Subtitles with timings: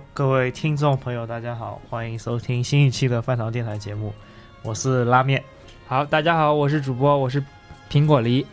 [0.00, 4.14] 好，各位听众朋友，大家好，欢迎收听新一期的饭堂电台节目，
[4.62, 5.44] 我是拉面。
[5.86, 7.44] 好，大家好，我是主播，我是
[7.90, 8.46] 苹果梨。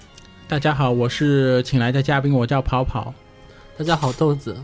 [0.50, 3.14] 大家好，我是请来的嘉宾，我叫跑跑。
[3.78, 4.58] 大家好，豆子。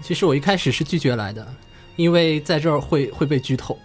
[0.00, 1.46] 其实我一开始是拒绝来的，
[1.94, 3.78] 因为在这儿会会被剧透。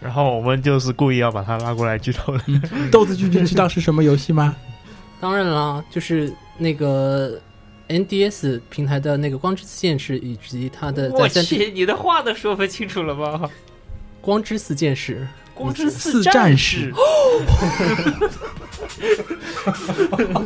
[0.00, 2.44] 然后我们就是故意要把他拉过来剧透的。
[2.90, 4.56] 豆子君君知道是什么游戏吗？
[5.20, 7.38] 当然啦，就是那个
[7.88, 13.50] NDS 平台的那个《光之四剑士》以及它的我去，你的话都说不清楚了吗？
[14.20, 15.14] 光之四剑士》。
[15.58, 16.92] 光之四战战士，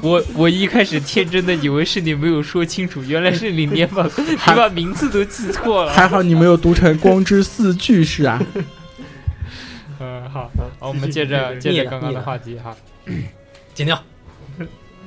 [0.01, 5.93] 我我一开始天真的以为是你没有说清楚，原来是你连把 你把名字都记错了。
[5.93, 8.43] 还好你没有读成光之四巨士啊！
[10.01, 12.75] 嗯，好，好，我们接着接着刚刚的话题哈。
[13.75, 14.03] 剪掉。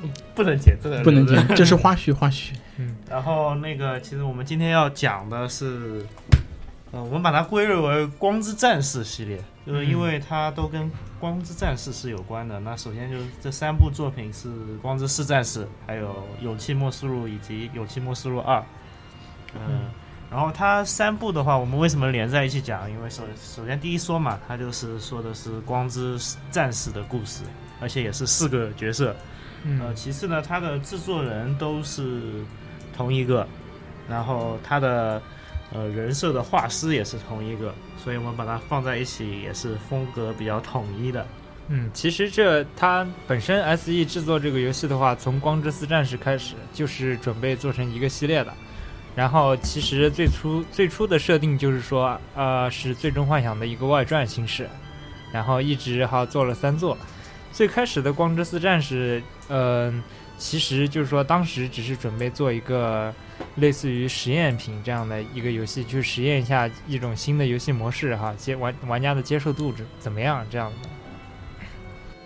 [0.34, 1.26] 不能剪，这个不能。
[1.26, 2.52] 剪，这是花絮花絮。
[2.78, 6.04] 嗯然后那个，其实我们今天要讲的是，
[6.90, 10.82] 呃，我们把它归类为《光之战士》系列，就是因为它都跟
[11.18, 12.60] 《光之战士》是有关的。
[12.60, 14.48] 那首先就是这三部作品是
[14.82, 16.10] 《光之四战士》，还有
[16.44, 18.58] 《勇气末世录》以及《勇气末世录二》。
[19.54, 19.88] 嗯，
[20.30, 22.90] 然后它三部的话，我们为什么连在一起讲？
[22.90, 26.18] 因为首首先第一说嘛，它就是说的是光之
[26.50, 27.42] 战士的故事，
[27.80, 29.16] 而且也是四个角色。
[29.80, 32.20] 呃，嗯其次呢，它的制作人都是
[32.96, 33.46] 同一个，
[34.08, 35.20] 然后它的
[35.72, 41.26] 呃人设的画师也是同一个，所以我们把它放在一起也是风格比较统一的。
[41.68, 48.54] 嗯，其实这它本身 SE 制作这个游戏的话，从《光之四战士》开始就是准备做成一个系列的。
[49.16, 54.68] 然后其实最初最初的设定就是说，呃，是《最终幻想》的一个外传形式，
[55.32, 56.96] 然后一直哈做了三座。
[57.50, 60.02] 最开始的《光之四战士》，嗯、
[60.38, 63.12] 其实就是说当时只是准备做一个
[63.56, 70.88] 类似于实验品这样的一个游戏，去实验一下一种新的游戏模式哈，接玩玩家的接受度怎怎么样这样的。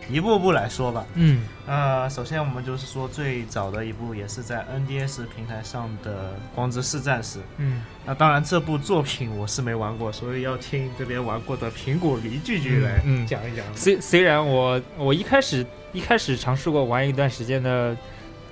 [0.09, 1.06] 一步步来说吧。
[1.14, 7.38] 嗯呃，首先我们就是说最早的一部也是在 NDS 平台上的《光之四战士》。
[7.59, 13.64] 嗯那当然，这部作品我是没玩过，所以要听这边玩过的苹果梨句句来嗯嗯讲一讲。
[13.76, 17.97] 虽虽然我我一开始一开始尝试过玩一段时间的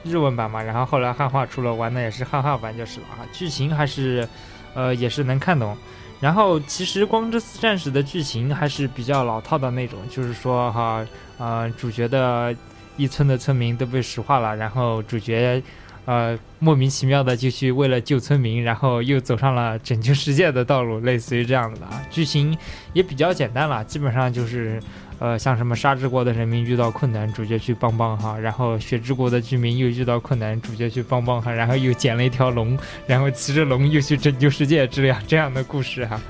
[0.04, 4.28] 日文版嘛，然后后来汉化出了，玩的也是汉化版就是了啊，剧情还是
[4.74, 5.76] 呃也是能看懂。
[6.20, 11.06] 然后其实《光之四战士》的剧情还是比较老套的那种，就是说哈，
[11.38, 12.52] 呃，主角的
[12.96, 15.62] 一村的村民都被石化了，然后主角
[16.06, 22.02] 呃莫名其妙的就去为了救村民，然后又走上了拯救世界的道路，类似于这样子的啊。
[22.10, 22.58] 剧情
[22.94, 24.82] 也比较简单了，基本上就是
[25.18, 36.20] 呃像什么沙之国的人民遇到困难，主角去帮帮哈，然后雪之国的居民又遇到困难，主角去帮帮哈，然后又捡了一条龙，然后骑着龙又去拯救世界，之类这样的故事哈。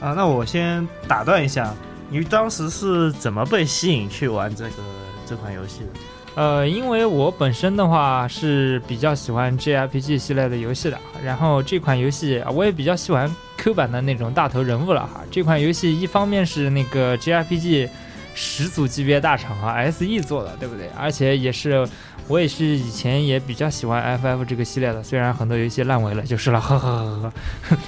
[0.00, 1.74] 啊，那我先打断一下，
[2.10, 4.82] 你当时是怎么被吸引去玩这个
[5.26, 6.07] 这款游戏的？
[6.38, 15.20] 呃，因为我本身的话是比较喜欢 JRPG 系列的游戏的，然后这款游戏我也比较喜欢 Q 版的那种大头人物了哈。
[15.32, 17.88] 这款游戏一方面是那个 JRPG
[18.36, 20.88] 始祖级别大厂啊 SE 做的，对不对？
[20.96, 21.84] 而且也是
[22.28, 27.32] 我也是以前也比较喜欢 FF 这个系列的，虽然很多游戏烂尾了就是了，呵呵呵
[27.68, 27.78] 呵。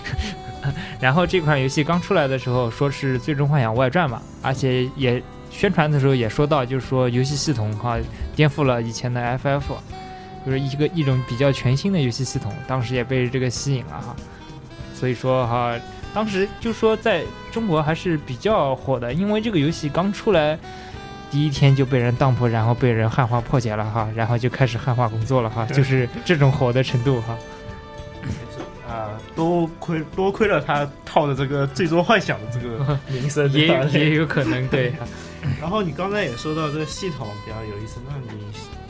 [0.99, 7.99] 然后这款游戏刚出来的时候说是《最终幻想外传》嘛，而且也宣传的时候也说到，就是说游戏系统哈
[8.35, 9.63] 颠覆了以前的 FF，
[10.47, 14.17] 就是一个一种比较全新的游戏系统，当时也被这个吸引了哈。
[14.95, 15.75] 所以说哈，
[16.15, 20.59] 当时就说在中国还是比较火的，因为这个游戏刚出来
[21.31, 27.37] 第一天就被人当铺，然后被人汉化破解了哈，然后就开始汉化工作了哈，就是这种火的程度哈。
[28.89, 34.93] 啊，多亏多亏了他套的这个《最终幻想》的这个 名声，也也有可能对。
[35.61, 38.41] 然后你刚才也说到这个系统比较有意思，那你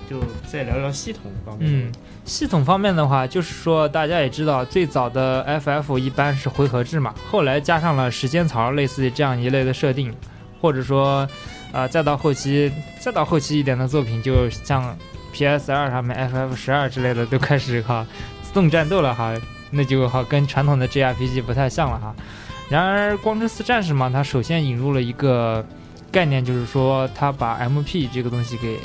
[0.08, 0.20] 就
[0.50, 1.68] 再聊聊系统方面。
[1.70, 1.92] 嗯，
[2.24, 10.12] 系统方面的话，就是说大家也知道，最早的 FF 一般是回合制嘛，后来加上了时间槽，类似于这样一类的设定，
[10.60, 11.28] 或者说，
[11.72, 14.96] 呃，再到后期，再到后期一点的作品，就像
[15.32, 18.04] PS 二上面 FF 十二之类的，都开始哈
[18.42, 19.32] 自动战斗了哈，
[19.70, 22.12] 那就好跟传统的 JRPG 不太像了哈。
[22.68, 25.64] 然而，《光之四战士》嘛，它首先引入了一个
[26.10, 28.78] 概念，就是说它把 MP 这个东西给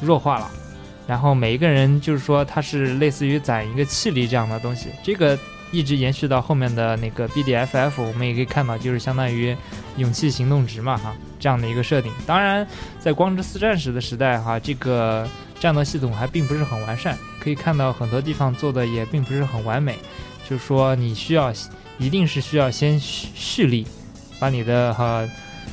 [0.00, 0.50] 弱化了。
[1.06, 5.36] 然后每一个人就是说，它是类似于攒一个气力这样的东西，这个
[5.72, 9.56] 一直延续到后面的那个 BDFF，我们也可以看到，就是相当于
[9.96, 12.12] 勇气行动值嘛哈，这样的一个设定。
[12.26, 12.64] 当然，
[13.00, 15.28] 在光之四战士的时代哈，这个
[15.58, 19.98] 战斗系统还并不是很完善，可以看到很多地方做的也并不是很完美，
[20.48, 21.52] 就是说你需要
[21.98, 23.84] 一定是需要先蓄蓄力，
[24.38, 25.28] 把你的哈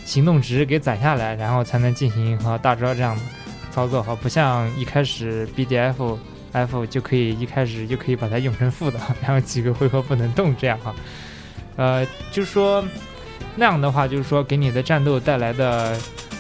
[0.08, 3.22] 行动值给攒下来，然后才能进行和大招这样的。
[3.70, 6.18] 操作哈，不像一开始 BDF
[6.54, 10.96] F 就可以一开始就可以把它用成负的，然后几个回合不能动这样哈。
[11.76, 12.84] 呃，就是说
[13.56, 15.96] 那样的话，就是说给你的战斗带来的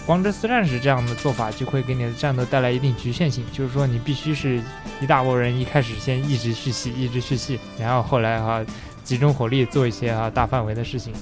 [0.06, 3.44] 光之四战士这样的做法，就会给你的战斗带来一定局限性。
[3.52, 4.60] 就是说你必须是
[5.00, 8.66] 一大波人一开始先一直蓄气，一直蓄气，然后后来哈
[9.04, 11.14] 集中火力做一些哈大范围的事情，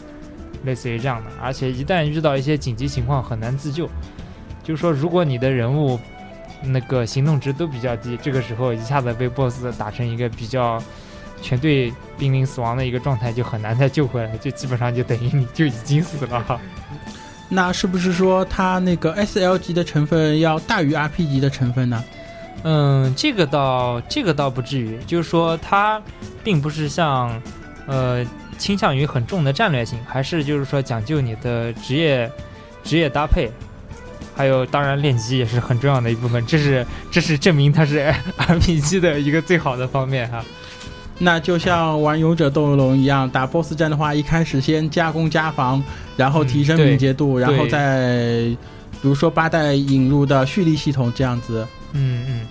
[0.65, 1.31] 类似于这样的。
[1.41, 3.89] 而且一旦遇到一些紧急情况，很难自救。
[4.63, 5.99] 就是说，如果你的人物
[6.63, 10.81] 那个行动值都比较低，这个时候一下子被 BOSS 打成一个比较
[11.41, 16.59] 全队濒临死亡的一个状态，就很难再救回来，就基本上就等于你就已经死了哈。
[17.47, 22.03] 那是不是说它那个 SL 级的成分要大于 RP 级的成分呢？
[22.63, 26.01] 嗯，这个倒这个倒不至于，就是说它
[26.43, 27.39] 并不是像
[27.85, 28.25] 呃
[28.57, 32.31] 倾向于很重的战略性，还是就是说讲究你的职业
[32.83, 33.49] 职业搭配。
[34.37, 40.43] 还有，当然练级也是很重要的一部分，这是 这是证明它是 RPG 的一个最好的方面哈。
[41.19, 45.81] 那就像玩勇者斗恶龙一样，打 BOSS 战的话，一开始先加攻加防，
[46.17, 48.41] 然后提升敏捷度，然后再
[49.01, 51.65] 比如说八代引入的蓄力系统这样子。
[51.93, 52.41] 嗯嗯。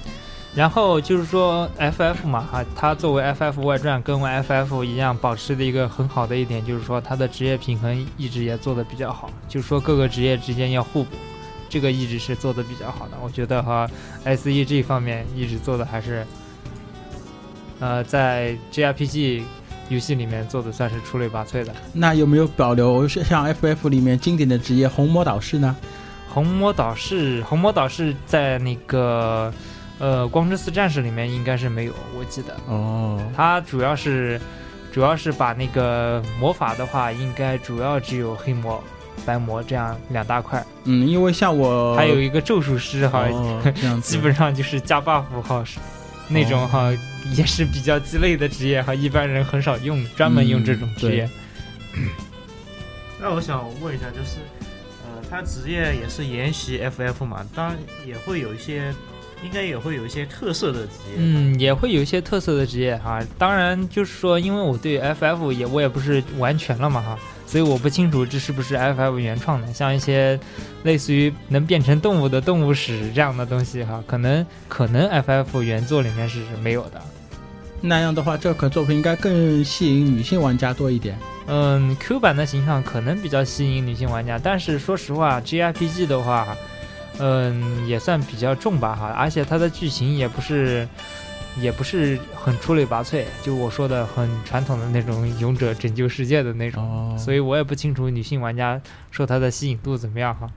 [0.55, 11.17] 然后就是说 FF 嘛哈，它作为 FF 外传跟 FF 一样，保持的一个很好的一点就是说它的职业平衡一直也做的比较好，就是说各个职业之间要互补。
[11.69, 13.89] 这个一直是做的比较好的，我觉得哈
[14.25, 16.25] ，SEG 方面一直做的还是，
[17.81, 19.45] 呃，在 J R P G
[19.89, 21.75] 游戏里面做的算是出类拔萃的。
[21.93, 25.75] 那有没有保留像 F F 里面经典的职业红魔导士呢？
[26.29, 29.53] 红魔导士，红魔导士在那个
[30.05, 32.55] 呃光之四战士里面应该是没有，我记得。
[32.69, 33.19] 哦。
[33.35, 34.41] 它主要是
[34.93, 38.83] 主要是把那个魔法的话，应该主要只有黑魔。
[39.25, 43.25] 白魔这样两大块，嗯，因为像我还有一个咒术师哈，
[43.75, 45.65] 这样基本上就是加 buff 哈，
[46.29, 46.93] 那种哈
[47.35, 51.31] 也是比较鸡肋的职业哈，一般人很少用，专门用这种职业。
[53.23, 54.39] 那我想问一下，就是
[55.05, 58.93] 呃，他职业也是沿袭 FF 嘛，当然也会有一些，
[59.45, 61.17] 应该也会有一些特色的职业。
[61.19, 63.21] 嗯，也会有一些特色的职业哈。
[63.39, 67.19] 当然就是说，因为我对 FF 也我也不是完全了嘛哈。
[67.47, 70.41] 所以我不清楚这是不是 FF 原创的，像一些
[70.83, 77.01] 类似于能变成动物的动物史这样的东西哈，可能可能 FF 原作里面是没有的。
[77.81, 81.17] 那样的话，这款作品应该更吸引女性玩家多一点。
[81.47, 86.57] 嗯，Q 版的形象可能比较吸引女性玩家，但是说实话，JRPG 的话，
[87.19, 90.87] 嗯，也算比较重吧哈，而且它的剧情也不是。
[91.63, 100.51] 也不是很出类拔萃，就我说的很传统的那种勇者拯救世界的那种，所以我也不清楚女性玩家受它的吸引度怎么样哈。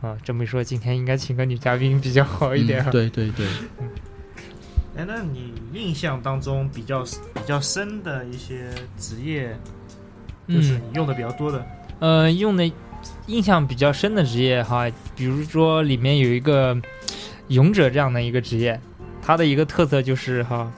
[0.00, 2.84] 啊，这么一说，今天应该请个女嘉宾比较好一点。
[2.90, 3.46] 对对对。
[4.96, 9.56] 哎，那你印象当中比较比较深的一些职业，
[10.48, 11.64] 就是你用的比较多的？
[12.00, 12.68] 呃，用的
[13.26, 16.76] 印象比较深的职业哈，比如说里面有一个
[17.48, 18.80] 勇者这样的一个职业。
[19.22, 20.72] 他的一个特色就是哈，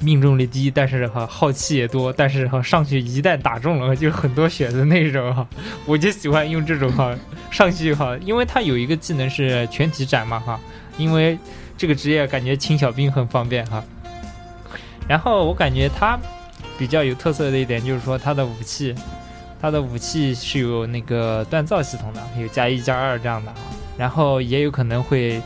[0.00, 5.46] 命中率低，但是哈耗气也多，但是哈上去一旦打中了就很多血的那种哈，
[5.84, 7.14] 我就喜欢用这种哈
[7.50, 10.58] 上去哈，因为它有一个技能是全体斩嘛哈，
[10.96, 11.38] 因为
[11.76, 13.84] 这个职业感觉清小兵很方便哈。
[15.06, 16.18] 然后我感觉它
[16.78, 18.94] 比较有特色的一点就是说它的武器，
[19.64, 23.56] 它的武器是有那个锻造系统的，有加一加二这样的啊，
[23.96, 25.40] 然后也有可能会。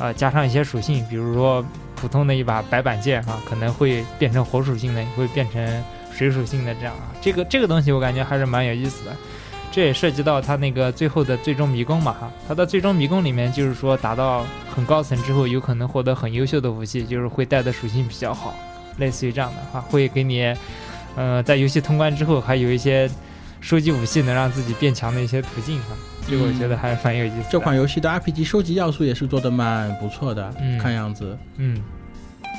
[0.00, 1.62] 啊，加上一些属性，比如说
[1.94, 9.14] 普通的一把白板剑啊，可能会变成火属性的，也会变成水属性的这样啊，这个这个东西我感觉还是蛮有意思的。
[9.70, 18.54] 这也涉及到它那个最后的最终迷宫嘛哈，它的最终迷宫里面就是说达到很高层之后，有可能获得很优秀的武器，就是会带的属性比较好，
[18.96, 20.50] 类似于这样的哈，会给你，
[21.14, 23.06] 呃，在游戏通关之后还有一些
[23.60, 25.96] 收集武器能让自己变强的一些途径哈，
[26.28, 27.44] 这个我觉得还蛮有意思的。
[27.50, 31.36] 这款游戏的 RPG 收集要素也是做的蛮不错的，嗯看样子。
[31.56, 31.82] 嗯，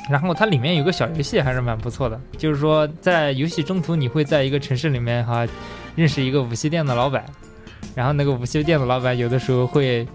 [0.10, 5.48] 然后它里面有个小游戏还是蛮不错的，就是说在游戏中途你会在一个城市里面哈
[5.96, 7.25] 认识一个武器店的老板，
[7.96, 10.08] 然后那个武器店的老板有的时候会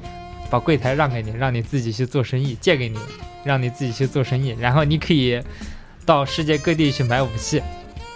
[0.49, 2.99] 把柜台让给你，让你自己去做生意，借给你，
[3.45, 5.43] 让你自己去做生意，然后你可以
[6.05, 7.61] 到世界各地去买武器，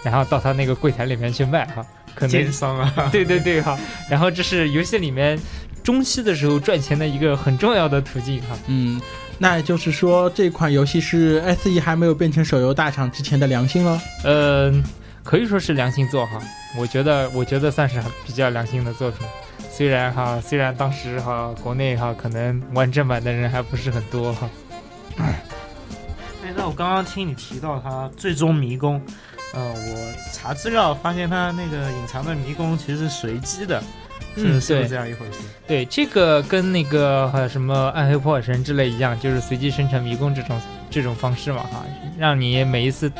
[0.03, 1.85] 然后到他那个柜台里面去卖哈，
[2.21, 3.75] 可能奸商啊， 对对对哈，
[4.07, 5.39] 然后这是游戏里面
[5.83, 8.55] 中期的时候赚钱的一个很重要的途径哈。
[8.67, 9.01] 嗯，
[9.39, 13.99] 那也就是说这款游戏是 SE 还没有变成手游大厂之前的良心了。
[14.23, 14.71] 呃，
[15.23, 16.39] 可以说是良心作哈，
[16.77, 19.25] 我觉得我觉得算是比较良心的作品。
[19.71, 24.47] 虽然哈，虽然当时哈国内哈可能玩正版的人还不是很多哈。
[25.17, 25.41] 哎，
[26.55, 29.01] 那我刚刚听你提到它最终迷宫，
[29.53, 33.81] 呃，我查资料发现它那个隐藏的迷宫其实是随机的，
[34.35, 35.39] 是、嗯是不是这样一回事？
[35.67, 41.85] 对，这个跟那个呃什么暗黑破坏神之类一样，就是随机生成迷宫这种这种方式嘛哈，
[42.17, 43.11] 让你每一次。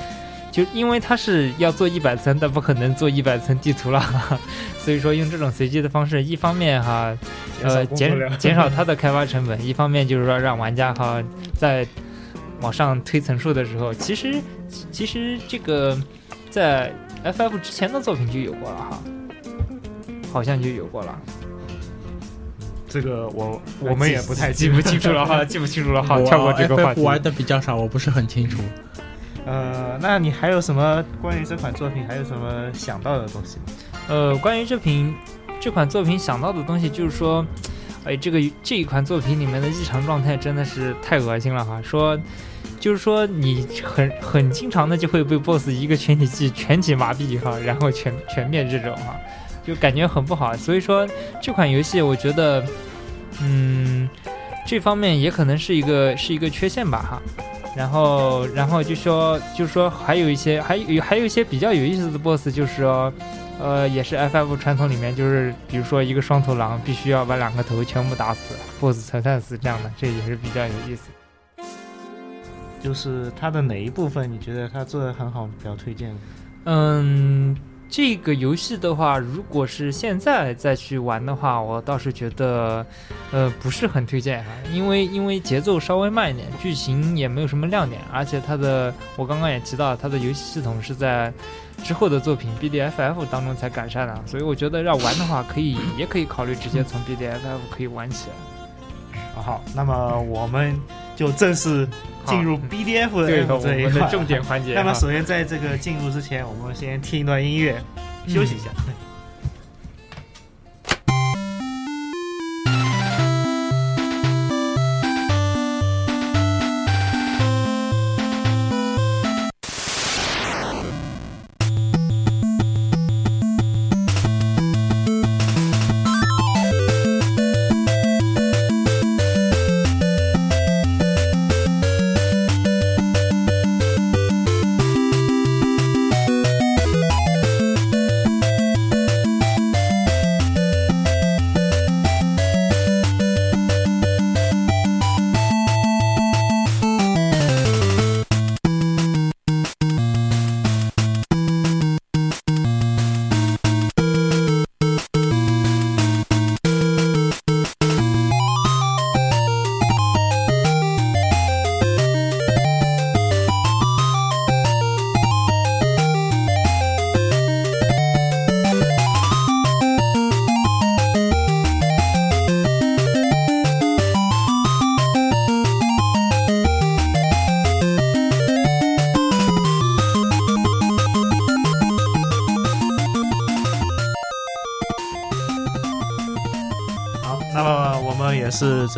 [0.52, 4.40] 就因为它是要做一百层，但不可能做一百层地图了，哈 哈
[4.78, 7.18] 所以说用这种随机的方式，一方面哈，
[7.64, 11.24] 呃减减少它的开发成本，一方面就是说让玩家哈
[11.58, 11.88] 在
[12.60, 14.42] 往上推层数的时候，其实
[14.92, 15.98] 其实这个
[16.52, 16.94] 在
[17.24, 19.00] FF 之前的作品就有过了哈，
[20.32, 21.18] 好像就有过了，
[22.88, 27.02] 这个我我们也不太 记不清楚了哈，记不清楚了，哈跳过这个话题。
[27.02, 28.62] 玩的比较少，我不是很清楚。
[29.46, 33.64] 呃，那你还有什么关于这款作品还有什么想到的东西吗？
[34.10, 35.16] 呃，关于这瓶
[35.60, 37.46] 这款作品想到的东西，就是说，
[38.04, 41.82] 哎，这个这一款作品里面的异常状态真的是太恶心了哈。
[41.82, 42.20] 说，
[42.82, 49.16] 就是说你很很经常的就会被 BOSS 一个全体技全体麻痹哈，然后全全灭这种哈，
[49.64, 50.58] 就感觉很不好。
[50.58, 51.08] 所以说
[51.40, 52.66] 这款游戏，我觉得，
[53.40, 54.10] 嗯，
[54.66, 57.22] 这方面也可能是一个是一个缺陷吧哈。
[57.78, 63.14] 然后，然后就说，就说，还有一些，还有还有一些比较有意思的 BOSS，就是说，
[63.62, 71.04] 呃，也是 FF 传统里面，就是比如说一个双头狼，必须要把两个头全部打死，BOSS 才算死这样的，这也是比较有意思。
[72.84, 76.16] 就是它的哪一部分你觉得它做的很好，比较推荐的？
[76.66, 77.56] 嗯，
[77.90, 82.86] 这个游戏的话，如果是现在再去玩的话，我倒是觉得，
[83.32, 91.34] 呃，不是很推荐哈，因为因为节奏稍微慢一点，剧情也没有什么亮点，而且它的我刚刚也提到，它的游戏系统是在
[91.84, 98.36] 之后的作品 BDFF 当中才改善的，所以我觉得要玩的话，可以也可以考虑直接从 BDFF 可以玩起来。
[99.36, 100.80] 啊好，那么我们
[101.16, 101.88] 就正式
[102.26, 104.74] 进入 BDF 对，的我这一块们的重点环节。
[104.80, 107.82] 那么首先在这个进入之前，我们先听一段音乐，
[108.28, 108.70] 休息一下。
[108.76, 108.84] 好，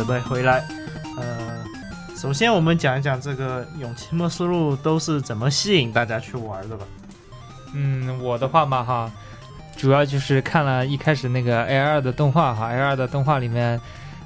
[0.03, 0.61] 准备回来。
[1.17, 1.63] 呃，
[2.13, 6.85] 首先我们讲一讲这个《勇气末世录》都是怎么吸引大家去玩的吧。
[7.73, 9.09] 嗯，我的话嘛哈，
[9.77, 13.79] 主要就是看了一开始那个 A 二的动画哈，A 二的动画里面，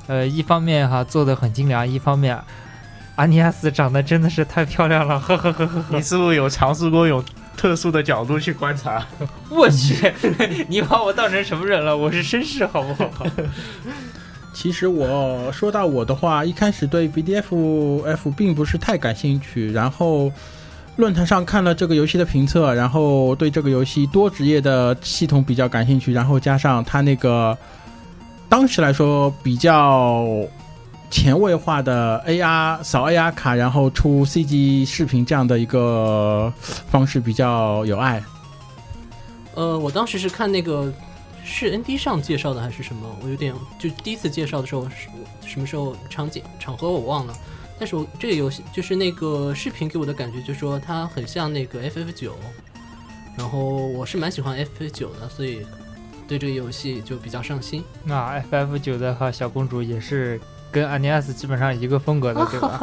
[0.08, 2.36] 呃，一方面哈做的很精良，一方面
[3.16, 6.02] 阿尼亚斯长得真的是太漂亮了，呵呵呵呵呵你。
[6.02, 7.24] 是不是有尝试过用
[7.56, 9.06] 特殊的角度去观察。
[9.48, 10.12] 我去，
[10.68, 11.96] 你把我当成什么人了？
[11.96, 13.28] 我是绅士，好不好？
[14.60, 20.32] 其实我说到我的话，一开始对 BDF 并不是太感兴趣，然后
[20.96, 27.56] 论坛上看了这个游戏的评测，然后对这个游戏多职业的系统比较感兴趣，然后加上它那个
[28.50, 30.26] 当时来说比较
[31.12, 36.52] 前卫化的 AR 扫 AR 卡，然后出 CG 视频这样的一个
[36.90, 38.24] 方式比较有爱。
[39.54, 40.92] 呃，我当时是看那个
[41.48, 45.08] 是 ND 上介绍的还是什么，我有点就第一次介绍的时候是
[45.48, 47.34] 什么时候场景场合我忘了，
[47.80, 52.36] 但是我这个游戏就是那个视频给我的感觉就是说它很像那个 FF 九，
[53.38, 55.66] 然后我是蛮喜欢 FF 九的，所以
[56.28, 57.84] 对这个游戏就比较上心。
[58.04, 60.40] 那 FF 九的话小公主也是
[60.70, 62.80] 跟安尼亚斯基本上一个风格的， 对吧？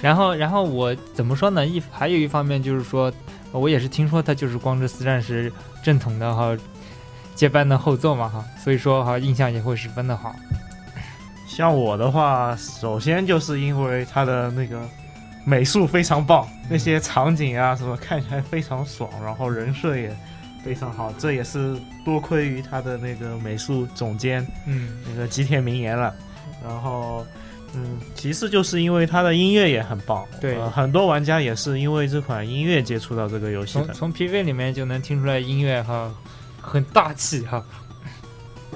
[0.00, 1.66] 然后，然后我怎么说呢？
[1.66, 3.12] 一还有一方面就是说，
[3.50, 6.56] 我也是听说它就是光之四战士正统的哈
[7.34, 10.34] 接班的后座嘛哈，所以说哈印象也会十分的好。
[11.46, 14.80] 像我的话，首先就是因为它的那个
[15.44, 20.16] 美术非常棒，那些场景啊什么看起来非常爽，然后人设也
[20.64, 26.14] 非常好，这也是多亏于他的那个美术总监嗯那个吉田明彦了。
[26.64, 27.26] 然后，
[27.74, 36.08] 嗯，其次就是因为它的音乐也很棒，对呃很多玩家也是因为这款音乐接触到这个游戏的，从从 PV 里面就能听出来音乐哈
[36.62, 37.62] 很大气哈。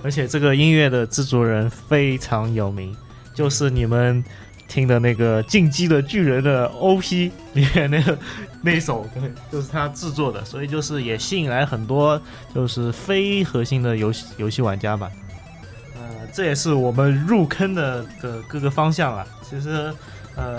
[0.03, 2.95] 而且这个音乐的制作人非常有名，
[3.35, 4.23] 就是你们
[4.69, 8.17] 听的那个《进击的巨人》的 OP 里面那个
[8.63, 12.21] 那首，对，就是他制作的，所以就是也吸引来很多
[12.55, 15.11] 就是非核心的游戏游戏玩家吧。
[15.95, 16.03] 呃，
[16.33, 19.27] 这也是我们入坑的的各个方向啊。
[19.43, 19.93] 其实，
[20.37, 20.59] 呃，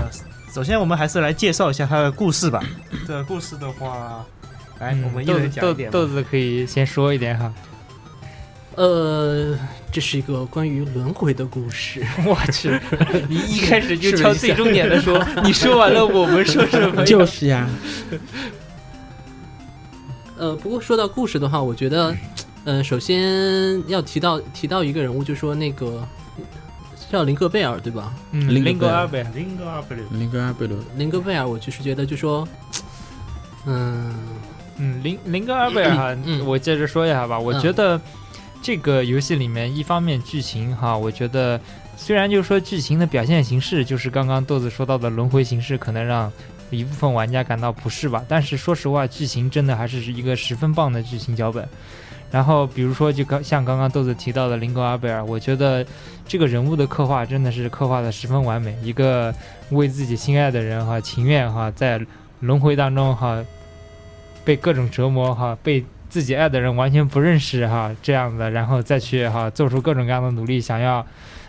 [0.52, 2.64] 首先我们还是来介绍一下它的故事吧。
[3.06, 4.26] 这个故事的话，
[4.80, 5.94] 来，嗯我们一豆子豆人讲一点吧。
[5.94, 7.54] 豆子可以先说一点哈。
[8.76, 9.58] 呃，
[9.92, 12.06] 这是一个关于轮回的故事。
[12.24, 12.80] 我去，
[13.28, 17.04] 你一开始就挑最重点的说，你说完了我们说什么？
[17.04, 17.68] 就是呀，
[20.38, 22.16] 呃，不过说到故事的话，我觉得，
[22.66, 26.08] 呃，首先要提到提到一个人物，就说那个
[27.10, 28.14] 叫林格贝尔，对吧？
[28.32, 32.48] 嗯，林格林格尔贝，林格尔贝鲁林格阿贝鲁，林格贝尔，我就是觉得，就说，
[33.66, 34.14] 嗯，
[34.80, 37.40] 嗯，林林格尔贝尔哈，嗯我接着说一下吧。
[37.40, 38.00] 我嗯觉得
[38.62, 41.60] 这个游戏里面，一方面剧情哈，我觉得
[41.96, 46.32] 虽然就是说剧情的表现形式，就是刚刚豆子说到的轮回形式，可能让
[46.70, 48.24] 一部分玩家感到不适吧。
[48.28, 51.68] 但是说实话，剧情真的还是一个十分棒的剧情脚本。
[52.30, 55.86] 然后比如说，就刚像刚刚豆子提到的林格尔贝尔，我觉得
[56.28, 59.34] 这个人物的刻画真的是刻画的十分完美，一个
[59.70, 62.02] 为自己心爱的人哈，情愿哈在
[62.42, 63.42] 轮回当中哈
[64.48, 71.06] 被各种折磨哈，被自己爱的人完全不认识哈这样的，然后再去哈做出各种各样的努力，想要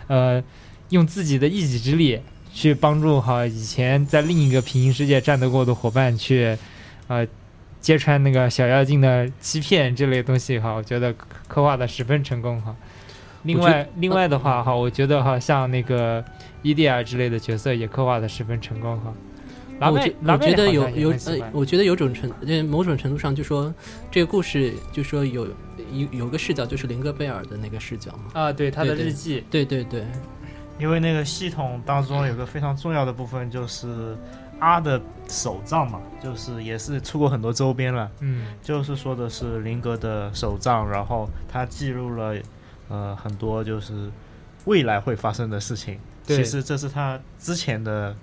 [0.07, 0.43] 呃
[0.89, 2.19] 用自己的一己之力
[2.51, 6.57] 去帮助哈以前在另一个平行世界战斗过的伙伴去
[7.07, 7.25] 呃
[7.79, 11.15] 揭穿那个小妖精的欺骗这类东西哈，我觉得
[11.47, 12.75] 刻画的十分成功哈。
[13.43, 16.21] 另外，另外的话哈，我觉得哈，像那个
[16.63, 19.13] 伊蒂尔之类的角色也刻画的十分成功哈。
[19.79, 23.73] 我觉，我觉得有有呃我觉得有种程呃某种程度上就说
[24.11, 25.47] 这个故事就说有
[25.93, 28.31] 有有个视角就是林格贝尔的那个视角嘛。
[28.33, 30.05] 啊，对他的日记，对对对，
[30.77, 34.17] 因为那个系统当中有个非常重要的部分，就是
[34.59, 38.11] 阿的手杖嘛，就是也是出过很多周边了。
[38.19, 42.35] 嗯就是说的是林格的手杖，然后他记录了
[42.89, 44.09] 呃很多就是
[44.65, 45.97] 未来会发生的事情。
[46.27, 48.15] 对其实这是他之前的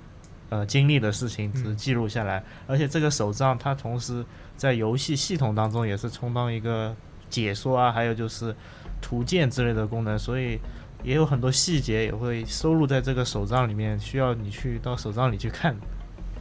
[0.48, 2.42] 呃经历的事情，只嗯记录下来。
[2.66, 4.24] 而且这个手账它同时
[4.56, 6.94] 在游戏系统当中也是充当一个
[7.30, 8.54] 解说啊，还有就是
[9.00, 10.58] 图鉴之类的功能，所以。
[11.04, 15.76] 也有很多细节也会收录在这个手账里面，需要你去到手账里去看。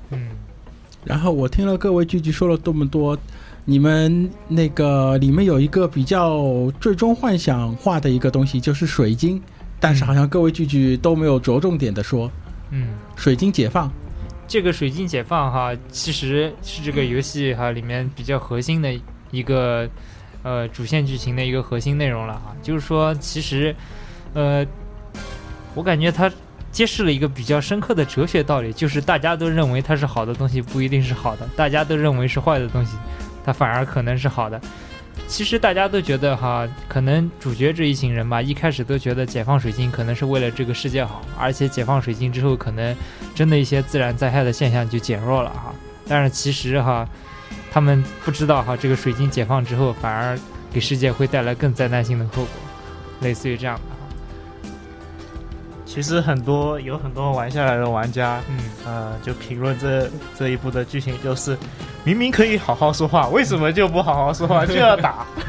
[0.09, 0.29] 嗯，
[1.03, 3.15] 然后我听了各位句句说了这么多，
[3.65, 9.39] 你们那个里面有一个比较最终幻想化的一个东西，就是水晶，
[9.79, 12.31] 但是好像各位句句都没有着重点的说
[12.71, 13.91] 嗯，水晶解放。
[14.47, 18.93] 这个水晶解放哈，其实是这个游戏哈里面比较核心的
[19.31, 19.89] 一个
[20.43, 22.55] 呃主线剧情的一个核心内容了哈。
[22.61, 23.75] 就是说，其实
[24.33, 24.65] 呃，
[25.73, 26.31] 我感觉它
[26.71, 32.95] 揭示了一个比较深刻的哲学道理，就是大家都认为它是好的东西，不一定是好的；大家都认为是坏的东西，
[33.43, 34.61] 它反而可能是好的。
[35.27, 42.95] 其实大家都觉得哈，可能主角这一行人吧，一开始都觉得解放水晶可能是为了这个世界好，而且解放水晶之后，可能
[43.33, 45.73] 真的一些自然灾害的现象就减弱了哈。
[46.07, 47.07] 但是其实哈，
[47.71, 50.39] 他们不知道哈，这个水晶解放之后，反而
[50.71, 52.47] 给世界会带来更灾难性的后果，
[53.21, 53.94] 类似于这样的。
[55.85, 61.57] 其实很多有很多玩下来的玩家，嗯，呃，就评论这这一部的剧情，就是
[62.03, 65.25] 明明可以好好说话，为什么就不好好说话，就要打？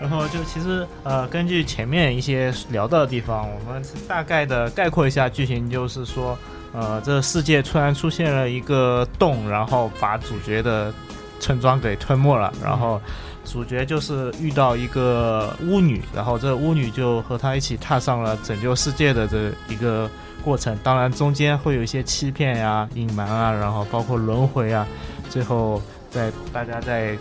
[0.00, 6.36] 然后就其实呃，根据前面一些聊到的地方，我们大概的概括一下剧情，就是说，
[6.72, 10.90] 呃，这世界突然出现了一个洞，然后把主角的
[11.38, 12.98] 村庄给吞没了，然后
[13.44, 20.08] 主角就是遇到一个巫女，然后这巫女就和他一起踏上了拯救世界的这一个
[20.44, 24.86] 过程，当然中间会有一些欺骗呀、隐瞒啊，然后包括轮回啊，
[25.28, 27.16] 最后在大家在。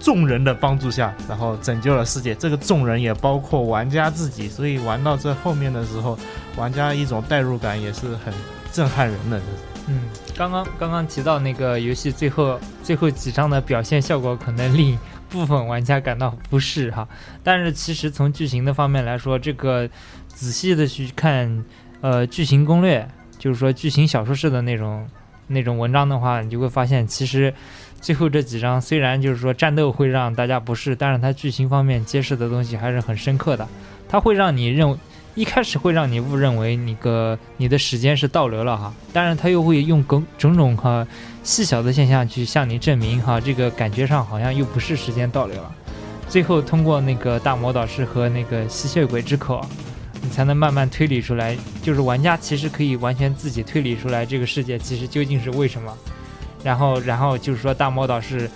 [0.00, 2.32] 众人的帮助下，然后拯救了世界。
[2.36, 6.16] 这个众人也包括玩家自己，所以玩到这后面的时候，
[6.56, 8.32] 玩家一种代入感也是很
[8.72, 9.40] 震撼人的。
[9.88, 10.00] 嗯，
[10.36, 14.98] 刚刚刚刚提到那个游戏最后最后几章的表现效果，可能令
[15.28, 17.08] 部分玩家感到不适哈。
[17.42, 19.88] 但是其实从剧情的方面来说，这个
[20.26, 21.64] 仔细的去看，
[22.00, 25.08] 呃，剧情攻略，就是说剧情小说式的那种
[25.46, 27.52] 那种文章的话，你就会发现其实。
[28.00, 33.66] 最后这几章虽然就是说战斗会让大家不适，但是它剧情方面揭示的东西还是很深刻的。
[34.08, 34.96] 它会让你认为
[35.38, 41.06] 一开始会让你误认为那个你的时间是倒流了哈，但是他又会用种种种哈
[41.44, 45.72] 细小的现象去向你证明哈这个感觉上好像又不是时间倒流了。
[46.28, 49.64] 最后通过那个大魔导师和那个吸血鬼之口，
[50.20, 55.96] 你才能慢慢推理出来，就是玩家其实可以完全自己推理出来这个世界其实究竟是为什么。
[56.64, 58.50] 然后，然后就是说，大魔导师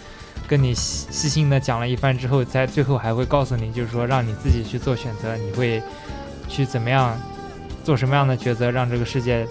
[0.48, 5.80] 跟你细细心的讲了一番之后，在最后还会告诉你，就是说让你自己去做选择，你会
[6.52, 7.18] 去怎么样
[7.82, 9.46] 做什么样的抉择，让这个世界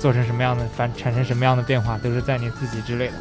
[0.00, 3.14] 做成什么样的反产生什么样的变化，都是在你自己之内的。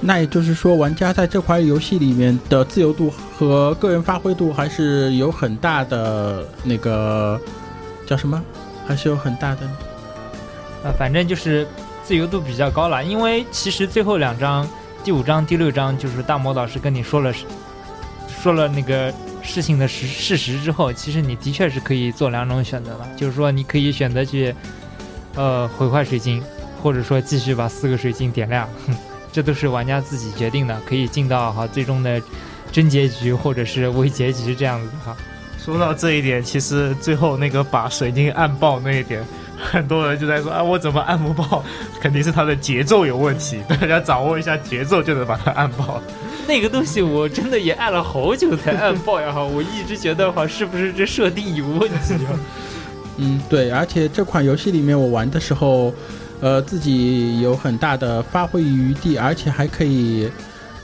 [0.00, 7.38] 那也就是说，玩家在这款游戏里面的自由度和个人发挥度还是有很大的那个
[8.06, 8.42] 叫什么？
[8.88, 9.60] 还是有很大的？
[10.82, 11.68] 呃，反正就是。
[12.04, 14.68] 自由度比较高了，因为其实最后两章，
[15.04, 17.32] 第五章、第六章，就是大魔导师跟你说了，
[18.28, 24.54] 说了那个事情的实事实之后，其实你的确是可以做两种选择的，就是说你可以选择去，
[25.34, 26.42] 呃，毁坏水晶，
[26.82, 28.68] 或者说继续把四个水晶点亮，
[29.32, 32.20] 这都是玩家自己决定的，可以进到哈最终的
[32.70, 35.16] 真结局或者是微结局这样子哈。
[35.58, 39.24] 说到这一点，其实最后那个把水晶按爆那一点。
[39.62, 41.64] 很多人就在说啊，我怎么按不爆？
[42.00, 43.62] 肯定是它的节奏有问题。
[43.68, 46.02] 大家掌握一下节奏，就能把它按爆。
[46.46, 49.32] 那个东西我真的也按了好久才按爆呀！
[49.32, 52.38] 哈，我一直觉得哈，是不是这设定有问题啊？
[53.16, 53.70] 嗯，对。
[53.70, 55.94] 而且这款游戏里面我玩的时候，
[56.40, 60.30] 呃，自己有很大的发挥余地，而且还可以。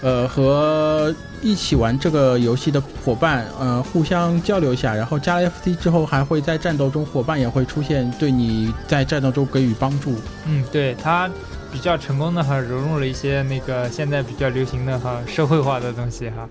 [0.00, 10.14] 呃，和一起玩这个游戏的伙伴，呃，互相交流一下，然后加了 FC 之后，还会在战斗中，伙伴也会出现，对你在战斗中给予帮助。
[10.46, 11.30] 嗯，对，他
[11.72, 16.48] 比较成功的哈，融入了一些那个现在比较流行的哈社会化的东西哈。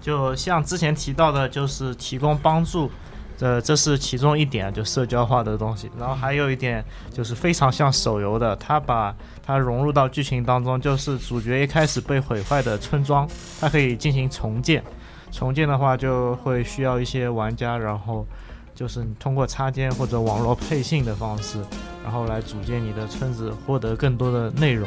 [0.00, 2.90] 就像之前提到的，就是提供帮助。
[3.40, 5.90] 这这是其中一点，就社交化的东西。
[5.98, 13.26] 然后还有一点就是非常像手游的，它把它融入到剧情当中，就是主角一开始被毁坏的村庄，
[13.58, 14.84] 它可以进行重建。
[15.32, 18.26] 重建的话就会需要一些玩家，然后
[18.74, 21.58] 就是你通过插件或者网络配信的方式，
[22.04, 24.86] 然后来组建你的村子，获得更多的内容。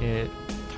[0.00, 0.24] 也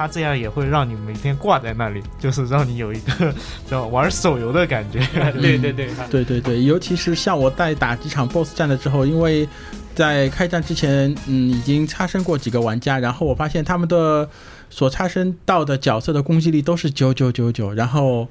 [0.03, 3.33] 他这样也会让你每天挂在那里， 就是让你有一个
[3.71, 4.99] 叫玩手游的感觉。
[5.41, 9.49] 对 对对，对对对，尤其是像我在打几场 BOSS 战了之后，因为
[9.95, 14.29] 在开战之前，嗯，已经擦身过几个玩家，然后我发现他们的
[14.71, 18.27] 所擦身到的角色的攻击力都是九九九九，然后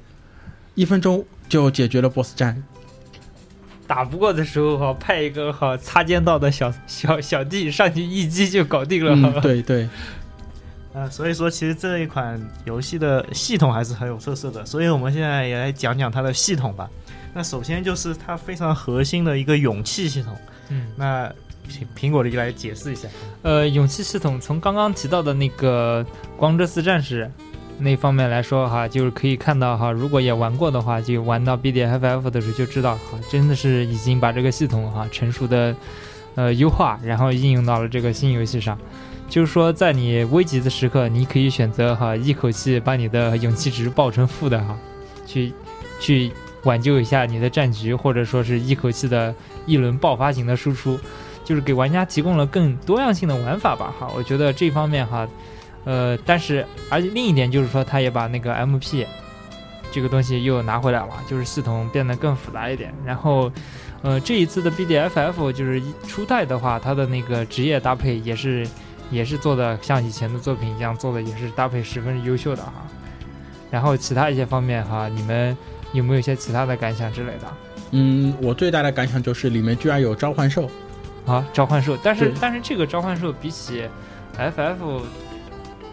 [0.74, 2.62] 一分钟就解决了 BOSS 战。
[3.86, 9.12] 打不过的时候哈，派一个哈擦肩到的小小小弟上去一击就搞定了。
[9.14, 9.88] 嗯，对对。
[10.94, 16.88] 呃，所以说其实这一款游戏的系统还是很有特色的，所以我们现在也来讲讲它的系统吧。
[17.32, 20.36] 那首先就是它非常核心的一个勇气系统。
[20.68, 21.26] 嗯，那
[21.66, 23.08] 苹苹果的来解释一下。
[23.40, 26.04] 呃，勇气系统从刚刚提到的那个
[26.36, 27.30] 光之四战士
[27.78, 35.74] 那方面来说哈，就是可以看到哈，如果也玩过的话，就玩到 BDFF 的时候就知道哈，真的是已经把这个系统哈成熟的
[36.34, 38.78] 呃优化，然后应用到了这个新游戏上。
[39.32, 44.76] 就是说，在你危急的时刻，你可以选择哈一口气把你的勇气值爆成负的哈，
[45.26, 45.50] 去
[45.98, 46.30] 去
[46.64, 51.00] 挽救一下你的战局，或者说是一口气的一轮爆发型的输出，
[51.46, 54.12] 就是给玩家提供了更多样性的玩法吧哈。
[54.14, 55.26] 我觉得这方面哈，
[55.86, 59.06] 呃，但是而且另一点就是说，他也把那个 MP
[59.90, 62.92] 这个东西又拿回来了，就是系统变得更复杂一点。
[63.02, 63.50] 然后，
[64.02, 68.68] 呃，这一次的 BDFF 就是初代的话，它的那个职业搭配也是
[69.12, 72.72] 也是做的像以前的作品一样，做的也是搭配十分优秀的哈。
[73.70, 75.56] 然后其他一些方面哈，你们
[75.92, 77.46] 有没有一些其他的感想之类的？
[77.92, 80.68] 嗯，我最大的感想就是里面居然有召唤兽，
[81.26, 83.84] 啊，召唤兽，但是但是这个召唤兽比起
[84.38, 85.02] FF，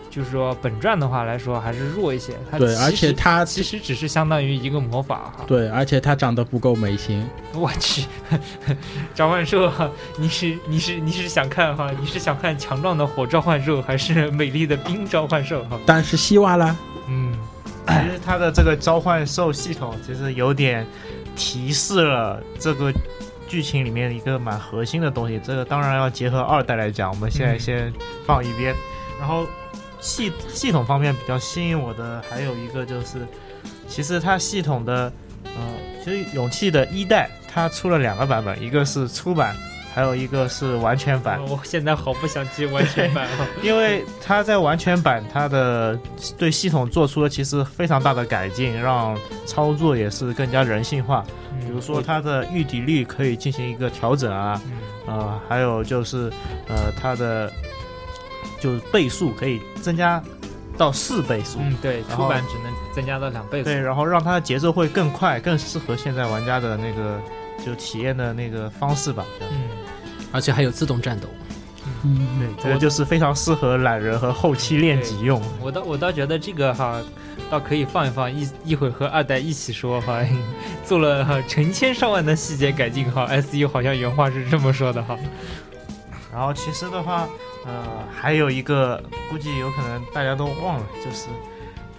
[0.10, 2.34] 就是说本传的话来说还是弱一些。
[2.50, 5.46] 它对，其而且实它其实只是相当于一个魔法哈。
[5.48, 7.26] 对，而且它长得不够美型。
[7.54, 8.06] 我去，
[9.14, 9.72] 召唤兽，
[10.18, 11.92] 你是你是你是想看哈？
[12.00, 15.80] 你是想看强壮的火召唤兽，还是美丽的冰召唤兽哈？
[15.86, 16.76] 但是希望啦，
[17.08, 17.34] 嗯，
[17.88, 20.86] 其实它的这个召唤兽系统其实有点
[21.36, 22.92] 提示了这个
[23.48, 25.40] 剧情里面一个蛮核心的东西。
[25.44, 27.94] 这个当然要结合二代来讲，我们现在嗯先
[28.26, 28.74] 放一边。
[29.20, 29.46] 然后
[30.00, 33.28] 系系统方面比较吸引我的还有一个就是，
[33.88, 35.12] 其实它系统的
[35.44, 35.62] 呃，
[36.04, 39.56] 其实勇气的一代它出了两个版本，一个是初版，
[39.94, 41.42] 还有一个是完全版。
[41.48, 43.48] 我现在好不想接完全版了。
[43.62, 46.00] 因为它在完全版，它的
[46.38, 51.26] 对系统做出了其实非常大的改进，让操作也是更加人性化。
[51.60, 54.62] 比如说它的御敌率可以进行一个调整啊，
[55.08, 56.32] 嗯，呃，还有就是
[56.68, 57.52] 呃它的
[58.60, 60.22] 就是倍速可以增加
[60.78, 63.66] 到四倍速，嗯，对，出版只能增加到两倍速。
[63.66, 67.20] 对，然后让它的节奏会更快，更适合现在玩家的那个
[67.66, 69.26] 就体验的那个方式吧。
[69.42, 69.70] 嗯，
[70.32, 71.28] 而且还有自动战斗。
[72.04, 75.42] 嗯，对，这个就是非常适合懒人和后期练级用。
[75.62, 77.02] 我倒我倒觉得这个哈，
[77.50, 80.22] 倒可以放一放，一一会儿和二代一起说哈，
[80.86, 85.18] 做了哈成千上万的细节改进哈，S U 好像原话是这么说的哈。
[86.32, 87.28] 然后其实的话，
[87.66, 91.28] 呃，还有一个估计有可能大家都忘了，就是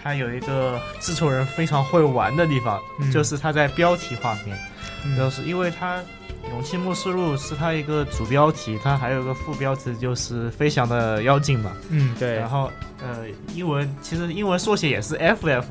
[0.02, 3.10] 它有一个制作人非常会玩的地方，嗯。
[3.10, 4.56] 就是它在标题画面，
[5.04, 5.16] 嗯。
[5.16, 5.98] 就是因为它
[6.50, 11.72] 《勇气末世录》是它一个主标题，它还有一个副标题就是飞翔的妖精嘛。
[11.90, 12.36] 嗯，对。
[12.36, 12.70] 然，后
[13.02, 15.64] 呃，英文其实英文缩写也是 FF，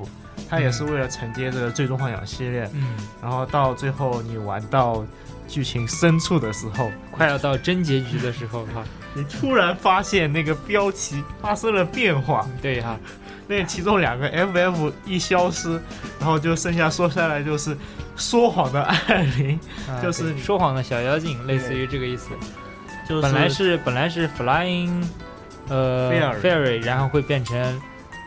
[0.50, 2.70] 它也是为了承接这个《最终幻想》系列。
[2.74, 5.04] 嗯，然后到最后你玩到
[5.50, 8.84] 剧情深处的时候，快要到真结局的时候哈，
[9.14, 12.98] 你突然发现那个标题发生了变化，对哈，
[13.48, 15.72] 那其中两个 FF 一消失，
[16.20, 17.76] 然后就剩下说下来就是
[18.16, 19.60] 说谎的艾琳，
[19.90, 22.30] 啊就是说谎的小妖精，类似于这个意思。
[23.08, 25.04] 就是本来是本来是 flying，
[25.68, 26.12] 呃
[26.44, 27.82] Fairy 然后会变成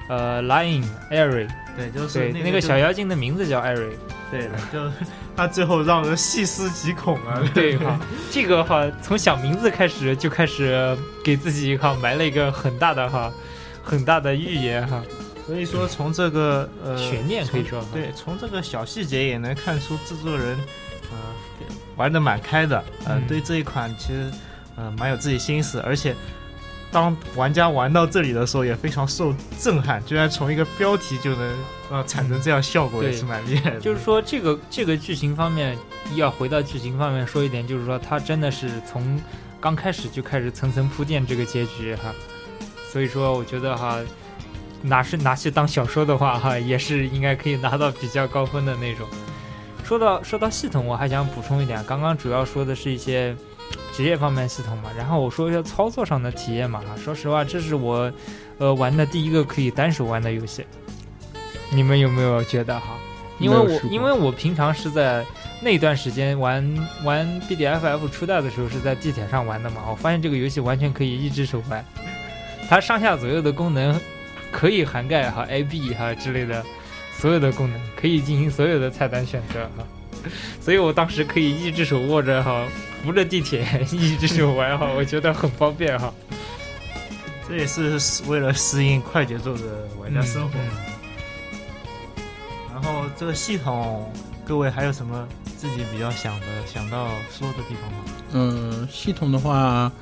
[0.09, 3.93] 呃 lying airy，对，就是对，那个小妖精的名字叫 airy。
[4.29, 4.91] 对的，就
[5.37, 7.99] 他最后让人细思极恐啊，对哈，
[8.31, 13.33] 这个哈从想名字开始就开始给自己哈埋了一个很大的哈
[13.83, 15.03] 很大的预言哈，
[15.47, 20.57] 所以说从这个呃悬念可以说对，从这个小细节也能看出制作人
[21.11, 21.17] 呃
[21.97, 23.27] 玩的蛮开的，呃、嗯。
[23.27, 24.31] 对这一款其实
[24.77, 26.15] 呃蛮有自己心思，而且
[26.93, 31.59] 当玩家玩到这里的时候也非常受震撼，居然从一个标题就能
[31.91, 33.81] 呃产生这样效果，也是蛮厉害的。
[33.81, 35.77] 就是说这个这个剧情方面
[36.15, 39.19] 要回到剧情方面说一点，就是说它真的是从
[39.61, 42.13] 刚开始就开始层层铺垫这个结局哈，
[42.93, 43.99] 所以说我觉得哈。
[44.85, 49.07] 拿是拿去当小说的话，哈，也是应该可以拿到比较高分的那种。
[49.85, 53.33] 说到说到系统，我还想补充一点，刚刚主要说的是一些
[53.93, 56.81] 职业方面系统嘛，然后我说一下操作上的体验嘛。
[56.81, 58.11] 哈，说实话，这是我
[58.59, 60.65] 呃玩的第一个可以单手玩的游戏。
[61.71, 62.97] 你们有没有觉得哈？
[63.39, 65.25] 因为我因为我平常是在
[65.61, 71.85] 那段时间玩玩 BDFF 初代的时候是在地铁上玩的嘛，我发现这个游戏完全可以一只手玩，
[72.69, 73.99] 它上下左右的功能
[74.53, 76.65] 可以涵盖哈 A B 哈之类的
[77.17, 79.85] 所有的功能，可以进行所有的菜单选择哈，
[80.61, 82.65] 所以我当时可以一只手握着哈
[83.05, 86.13] 扶着地铁， 一只手玩哈，我觉得很方便哈。
[87.49, 90.59] 这也是为了适应快节奏的玩家生活。
[90.59, 90.93] 嗯
[92.75, 94.11] 然后这个系统，
[94.45, 97.99] 各位还有什么自己比较想的想到说的地方吗？
[98.33, 99.93] 嗯，系统的话，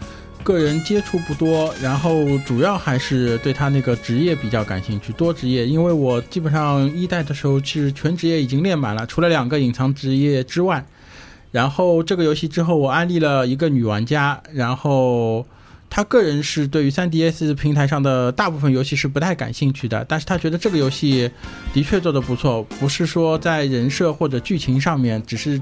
[0.42, 10.84] 个人接触不多，然后主要还是对他那个职业比较感兴趣，多职业，因为我基本上一代的时候是全职业已经练满了，除了两个隐藏职业之外，
[11.50, 15.46] 然后这个游戏之后我安利了一个女玩家，然后。
[15.92, 21.28] 她个人是对于 3DS 平台上的大部分游戏是不太感兴趣的，但是她觉得这个游戏
[21.72, 25.60] 的确做得不错，不是说在人设或者剧情上面，只是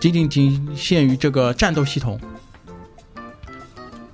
[0.00, 2.20] 仅仅仅限于这个战斗系统。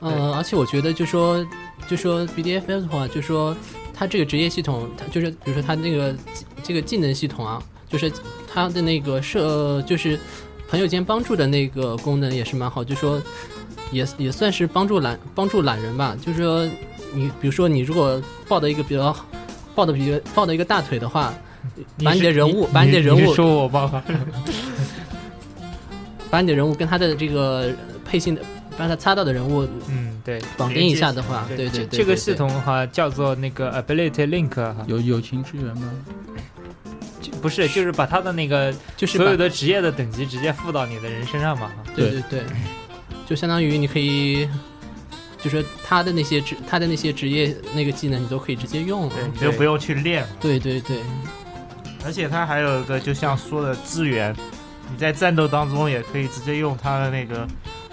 [0.04, 1.42] 呃，而且我觉得就说
[1.88, 3.56] 就说 BDFF 的话，就说
[3.94, 6.14] 它这个职业系统，它就是比如说它那个
[6.62, 8.12] 这个技能系统啊，就是
[8.52, 10.20] 它的那个设，就是
[10.68, 13.22] 朋友间帮助的那个功能也是蛮好，就说
[13.90, 16.14] 也也算是帮助懒帮助懒人吧。
[16.20, 16.66] 就是说
[17.14, 19.16] 你比如说你如果抱的一个比较
[19.74, 21.32] 抱的比较抱的一个大腿的话，
[22.04, 24.04] 把你的人物把你的人物说我吧，
[26.30, 27.72] 把你的人物跟他的这个
[28.04, 28.42] 配信的。
[28.76, 35.90] 把它擦到的人物，嗯，对，绑定一下的话，对对对，这个系统的话叫做那个 Ability Link，有友情支援吗？
[37.40, 41.70] 不是，就是把他的那个，就是所有的职业的等级直接附到你的人身上嘛。
[41.94, 42.42] 对对对，
[43.26, 44.48] 就相当于你可以，
[45.40, 50.26] 就是他的那些职，他的那些职业那个技能你都可以直接用，你就不用去练。
[50.40, 50.98] 对对对，
[52.04, 54.34] 而且他还有一个，就像说的资源，
[54.90, 57.46] 你在战斗当中也可以直接用他的那个。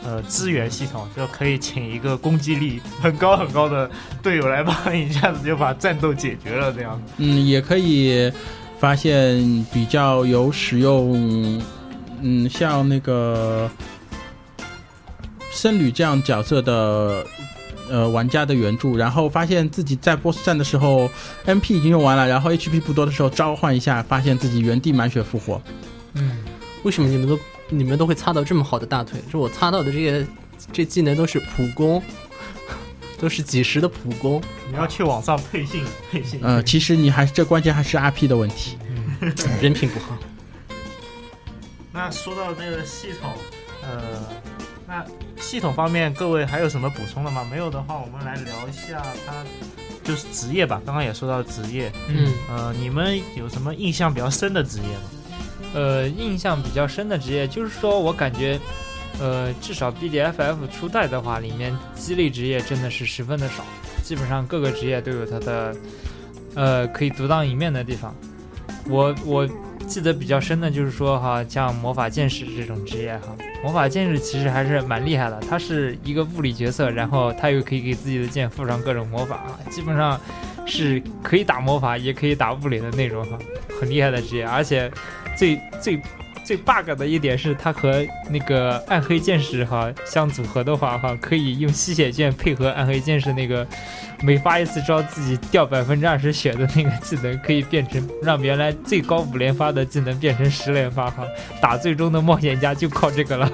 [0.04, 3.90] 呃，资源系统就可以请一个攻击力很高很高的
[4.24, 7.14] 队友来帮你，一下子就把战斗解决了这样子。
[7.18, 8.32] 嗯，也可以
[8.80, 9.38] 发现
[9.72, 11.62] 比较有使用，
[12.22, 13.70] 嗯，像那个
[15.52, 17.24] 僧侣这样角色的
[17.88, 21.08] 呃玩家的援助，然后发现自己在 BOSS 战的时候
[21.46, 25.62] MP 已经用完了，然后 HP 不多的时候召唤一下，发现自己原地满血复活。
[26.16, 26.40] 嗯，
[26.82, 27.38] 为什么你们都？
[27.73, 30.27] 你们都会擦到这么好的大腿，就我擦到的这些
[30.73, 32.03] 这技能都是普攻，
[33.17, 34.43] 都是几十的普攻。
[34.69, 36.41] 你要去网上配信配信。
[36.43, 38.77] 嗯，其实你还是这关键还是 RP 的问题，
[39.62, 40.17] 人品不好。
[41.93, 43.31] 那说到这个系统，
[43.84, 44.19] 呃，
[44.86, 45.05] 那
[45.39, 47.47] 系统方面各位还有什么补充的吗？
[47.49, 49.45] 没有的话，我们来聊一下它
[50.03, 50.81] 就是职业吧。
[50.86, 55.20] 刚刚也说到职业，嗯，呃，你们有什么印象比较深的职业吗？
[55.73, 58.60] 呃，印象比较深的职业，就是说我感觉，
[59.19, 63.63] 呃，至少 BDFF 初代的话，里面激励职业真的是十分的少，
[64.03, 65.75] 基本上各个职业都有它的，
[66.55, 68.13] 呃，可以独当一面的地方。
[68.89, 69.47] 我我
[69.88, 80.19] 记得比较深的就是说哈，像魔法剑士这种职业哈，魔法剑士其实还是蛮厉害的，他是一个物理角色，然后他又可以给自己的剑附上各种魔法啊，基本上
[80.65, 83.38] 是可以打魔法也可以打物理的那种哈，
[83.80, 84.91] 很厉害的职业，而且。
[85.38, 86.00] 最最
[86.43, 93.65] 最 bug 的一点是，它和那个暗黑剑士哈相组合的话哈，可以用吸血剑配合暗黑剑士那个
[94.21, 101.26] 每发一次招自己掉百分之二十血的那个技能，可以变成让原来最高五连发的技能变成十连发哈。
[101.62, 103.50] 打最终的冒险家就靠这个了。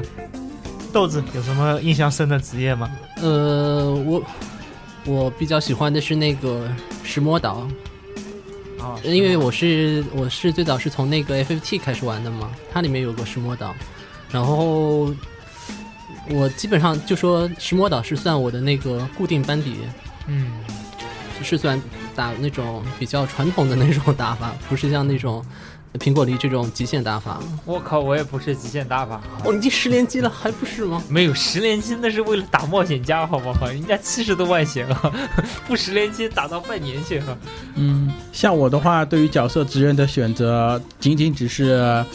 [0.91, 2.89] 豆子有什么印象深的职业吗？
[3.21, 4.21] 呃，我
[5.07, 6.69] 我比较喜欢的是那个
[7.03, 7.67] 石魔岛。
[9.03, 13.73] 因为我是我是最早是从那个 FFT 开始玩的嘛，它里面有个石魔岛，
[14.31, 15.13] 然后
[16.29, 19.75] 我基本上就说石魔岛是算我的那个固定班底，
[20.27, 20.51] 嗯，
[21.43, 21.81] 是算
[22.15, 25.45] 打那种比较传统的那种打法，不是像那种。
[25.93, 29.19] 苹果梨这种极限打法，我靠，我也不是极限打法。
[29.43, 31.01] 哦，你十连击了还不是吗？
[31.09, 33.67] 没有十连击，那是为了打冒险家，好不好？
[33.67, 35.11] 人家七十多万血啊，
[35.65, 37.35] 不十连击打到半年血哈。
[37.75, 42.05] 嗯，像我的话，对于角色职业的选择，仅仅只是，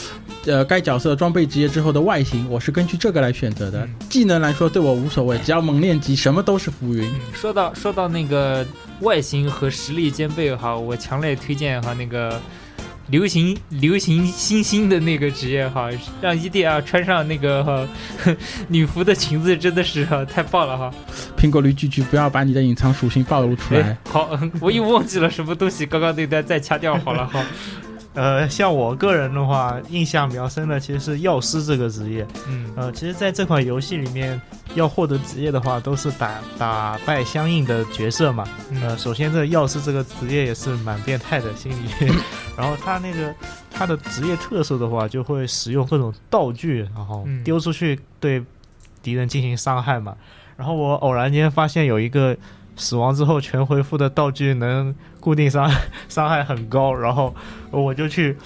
[0.46, 3.88] 呃，该角色装备职业之后的外形，我是根据这个来选择的。
[4.08, 7.10] 技能来说，对我无所谓，只要猛练级，什么都是浮云。
[7.32, 8.64] 说到说到那个
[9.00, 12.40] 外形和实力兼备哈，我强烈推荐哈那个。
[13.12, 15.90] 流行流行新兴的那个职业哈，
[16.22, 17.86] 让伊蒂亚穿上那个哈
[18.68, 20.90] 女仆的裙子，真的是哈太棒了哈！
[21.36, 23.94] 苹果绿巨巨，不要把你的隐藏属性暴露出来。
[24.08, 24.30] 好，
[24.62, 27.44] 我又忘记了什么东西，刚刚那段再掐掉好了哈。
[28.14, 32.26] 呃，像我个人的话，印象比较深的其实是药师这个职业。
[32.46, 34.40] 嗯，呃，其实在这款游戏里面，
[34.74, 38.46] 要获得职业的话，都是打打败相应的角色嘛。
[38.82, 42.12] 呃，首先这个药师这个职业也是蛮变态的心理。
[42.56, 43.34] 然后他那个
[43.70, 48.44] 他的职业特色的话，就会使用各种道具，然后丢出去对
[49.02, 50.14] 敌人进行伤害嘛。
[50.56, 52.36] 然后我偶然间发现有一个。
[52.76, 55.70] 死亡之后全回复的道具能固定伤
[56.08, 57.34] 伤害很高，然后
[57.70, 58.36] 我就去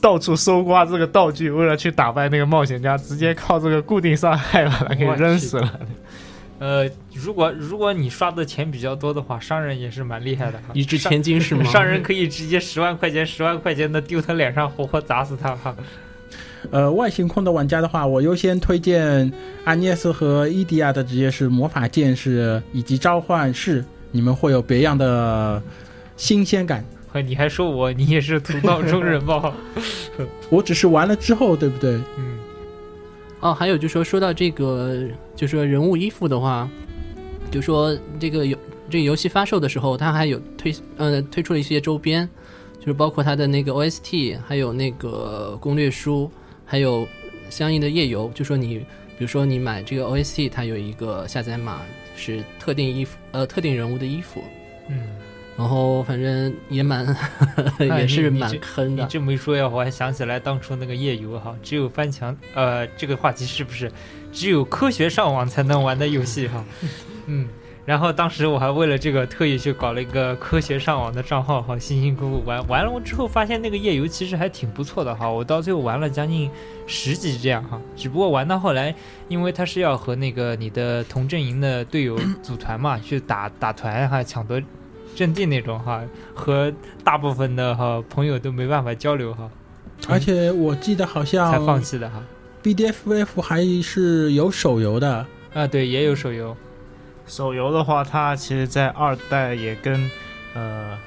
[0.00, 5.80] 到处搜刮这个道具，为了去打败那个冒险家，直接靠这个固定伤害把他给扔死了。
[6.60, 11.64] 呃，如果如果你刷的钱比较多的话，商人也是蛮厉害的，一掷千金是吗？
[11.64, 15.74] 商人可以直接十万块钱十万块钱的丢他脸上，活活砸死他哈。
[16.70, 19.32] 呃，外星控的玩家的话，我优先推荐
[19.64, 25.62] 阿涅斯和伊迪亚的职业是魔法剑士以及召唤士，你们会有别样的
[26.16, 26.84] 新鲜感。
[27.12, 29.52] 和你还说我，你也是土道中人吧？
[30.50, 31.94] 我只是玩了之后，对不对？
[32.18, 32.38] 嗯。
[33.40, 35.06] 哦，还有就说说到这个，
[35.36, 36.68] 就说人物衣服的话，
[37.50, 38.56] 就说这个游。
[38.90, 42.28] 这个游戏发售的时候，它还有推呃推出了一些周边，
[42.78, 46.30] 就是包括它的那个 OST，还有那个攻略书，
[46.64, 47.06] 还有
[47.50, 48.30] 相应的页游。
[48.34, 51.82] 就说你，比如说你买这个 OST，它有一个下载码
[52.16, 54.42] 是特定衣服呃特定人物的衣服，
[54.88, 55.16] 嗯，
[55.56, 57.06] 然后反正也蛮
[57.80, 59.02] 也是蛮坑的。
[59.02, 63.90] 你这么一说呀，我还想起来当初那个夜游哈，只有翻墙呃，这个话题是不是
[64.32, 66.64] 只有科学上网才能玩的游戏哈？
[67.26, 67.48] 嗯。
[67.86, 76.50] 然后当时我还为了这个特意去搞了一个科学上网的账号哈，辛辛苦苦玩完了之后发现那个夜游其实还挺不错的哈，我到最后玩了将近
[76.86, 78.94] 十级这样哈，只不过玩到后来，
[79.28, 84.58] 因为他是要和那个你的同阵营的队友组团嘛，去打打团哈，抢夺
[85.14, 86.02] 阵地那种哈，
[86.34, 86.72] 和
[87.04, 89.50] 大部分的哈朋友都没办法交流哈，
[90.08, 92.22] 而且我记得好像才放弃的哈
[92.62, 95.26] ，BDFF 还是有手游的。
[95.52, 96.56] 啊，对，也有手游。
[97.26, 100.10] 手游的话，它其实，在二代也跟，
[100.54, 100.98] 呃，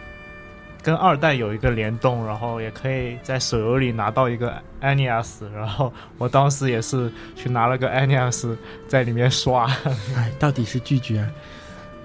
[0.82, 8.56] 跟二代有一个联动，然后也可以在手游里拿到一个 Anias，，然后我当时也是去拿了个 Anias
[8.88, 9.70] 在里面刷，
[10.16, 11.28] 哎，到底是拒绝。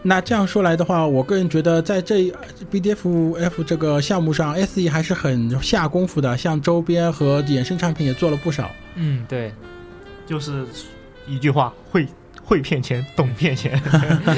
[0.04, 2.32] 那这样说来的话，我个人觉得在这
[2.72, 8.68] BDFF 这个项目上，SE 还是很下功夫的，像周边和衍生产品也做了不少。
[8.96, 9.54] 嗯，对，
[10.26, 10.66] 就是
[11.26, 12.06] 一句话会。
[12.44, 13.78] 会骗钱，懂骗钱。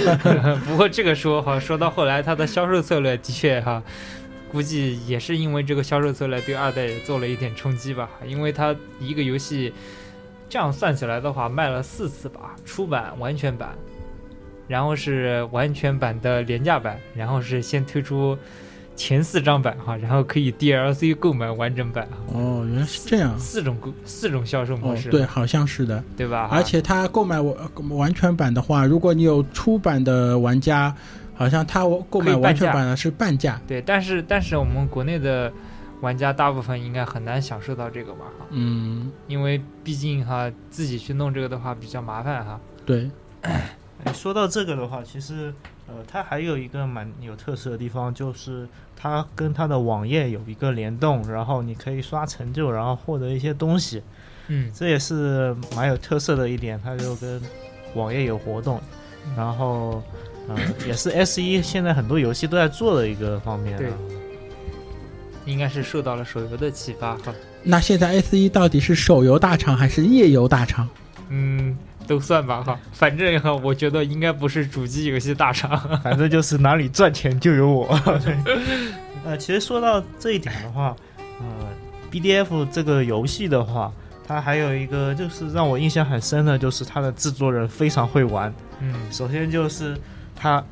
[0.67, 3.83] 不过这个说哈，说到后来，它的销售策略的确哈，
[4.51, 8.09] 估计也是因为这个销售策略对二代也做了一点冲击吧。
[8.27, 9.73] 因为它一个游戏
[10.49, 13.75] 这样算起来的话，卖了四次吧，出版完全版，
[14.69, 18.39] 然后是完全版的廉价版，然后是先推出。
[18.97, 26.49] 前四张版哈，然后可以 DLC 购买完整版哦，原来是这样，四种购四种销售模式，对，好像是的，对吧？
[26.53, 27.57] 而且他购买完
[27.91, 30.95] 完全版的话，如果你有出版的玩家，
[31.35, 33.61] 好像他购买完全版的是半价。
[33.67, 35.53] 对，但是但是我们国内的
[36.01, 38.27] 玩家大部分应该很难享受到这个吧？
[38.39, 42.61] 哈，嗯，因为毕竟哈自己去弄这个的话比较麻烦哈。
[42.87, 43.11] 对，
[44.15, 45.53] 说到这个的话，其实。
[45.95, 48.67] 呃，它还有一个蛮有特色的地方，就是
[48.97, 54.03] 它跟它的网页有一个联动，然后你可以刷成就，然后获得一些东西。
[54.49, 57.41] 嗯，这也是蛮有特色的一点，它就跟
[57.95, 58.81] 网页有活动，
[59.37, 60.03] 然后
[60.49, 63.79] 呃，也是 S 一现在很多游戏都在做的一个方面。
[63.79, 63.93] 对，
[65.45, 67.33] 应该是受到了手游的启发哈。
[67.63, 70.89] 那现在 S 一到底是手游大厂还是页游大厂？
[71.29, 71.77] 嗯。
[72.07, 77.87] 都算吧哈，反正哈，我觉得应该不是主机游戏大厂， 反正就是哪里赚钱就有我。
[79.25, 80.95] 呃，其实说到这一点的话，
[81.41, 81.47] 呃
[82.11, 83.91] ，BDF 这个游戏的话，
[84.27, 88.53] 它还有一个就是让我印象很深的，就是它的制作人非常会玩。
[88.81, 89.97] 嗯，首先就是
[90.37, 90.63] 它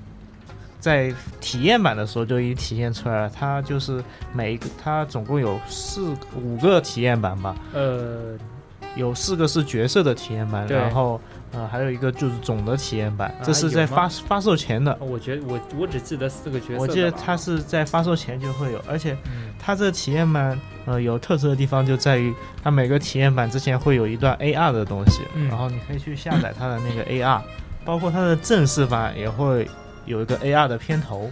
[0.78, 4.04] 在体验版的时候就已经体现出来了，它就是
[4.34, 7.56] 每一个它总共有四五个体验版吧。
[7.72, 8.36] 呃。
[8.96, 11.20] 有四个是角色的体验版，然后
[11.52, 14.96] 呃还有一个就是总的体验版，这是在发发售前的。
[15.00, 19.16] 我觉得我我只记得四个角色，我记得它是在发售前就会有，而且
[19.58, 27.40] 它这体验版呃有特色的地方就在于它每个体验版之前会有一段 AR 的东西，然后你可以去下载它的那个 AR，
[27.84, 29.66] 包括它的正式版也会
[30.04, 31.30] 有一个 AR 的片头，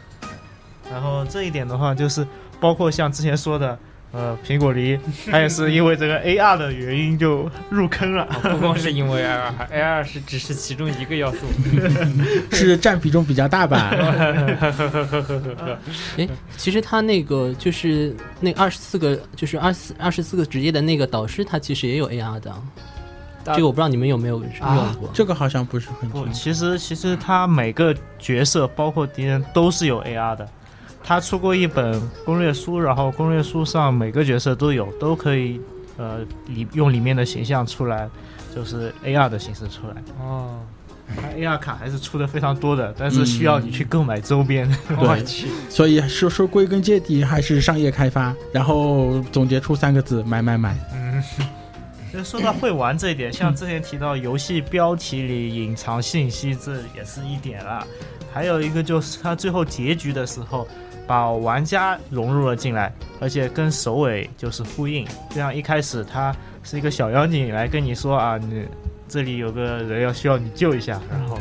[0.90, 2.26] 然后这一点的话就是
[2.58, 3.78] 包括像之前说的。
[4.12, 4.98] 呃，苹果梨，
[5.30, 8.26] 它也是因为这个 AR 的原因就入坑了。
[8.42, 11.38] 不光是因为 AR，AR 是只是其中一个要素
[12.50, 13.90] 是占比重比较大吧？
[16.16, 22.52] 哎，其实他那个就是那二十四个，就是二四二十四个职业的那个导师，他其实也有 AR 的。
[23.42, 25.08] 这个我不知道你们有没有用过。
[25.14, 26.08] 这个好像不是很。
[26.11, 30.46] 不，其实其实他每个角色，包括敌人，都是有 AR 的。
[31.11, 35.61] 他出过一本攻略书，然后攻略书上每个角色都有，都可以，
[35.96, 38.08] 呃，里用里面的形象出来，
[38.54, 40.00] 就是 AR 的形式出来。
[40.20, 40.61] 哦，
[41.16, 44.72] 他 AR 卡还是出的非常多的，但是需要你去购买周边。
[44.86, 45.24] 对，
[45.68, 50.78] 所以说说归根结底还是商业开发，然后总结出三个字：买买买。
[50.94, 51.20] 嗯，
[52.12, 57.84] 其实说到会玩这一点，像之前提到游戏标题里隐藏信息，这也是一点了。
[58.32, 60.68] 还有一个就是他最后结局的时候。
[61.11, 65.04] 把玩家融入了进来，而且跟首尾就是呼应。
[65.30, 66.32] 这样一开始他
[66.62, 68.64] 是一个小妖精来跟你说啊，你
[69.08, 71.34] 这里有个人要需要你救一下，然后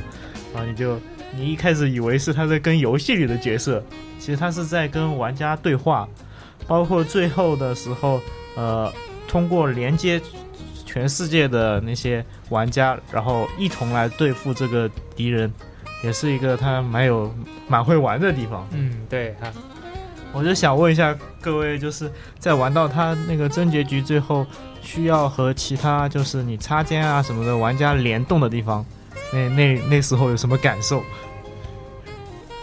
[0.56, 1.00] 啊你就
[1.36, 3.84] 你一开始以为是他在跟游戏里的角色，
[4.18, 6.10] 其实他是在跟玩家对话。
[6.66, 8.20] 包括最后的时候，
[8.56, 8.92] 呃，
[9.28, 10.20] 通过连接
[10.84, 15.54] 全世界的那些玩家，然后一同来对付这个敌人。
[16.04, 17.34] 也是一个他蛮有
[17.68, 18.68] 蛮会玩的地方。
[18.72, 19.52] 嗯，对哈。
[20.32, 24.46] 我就想问一下各位，就是在玩到他那个真结局最后，
[24.82, 28.86] 需要和其他就是你插件啊什么的玩家联动的地方，
[29.34, 31.02] 那那那时候有什么感受？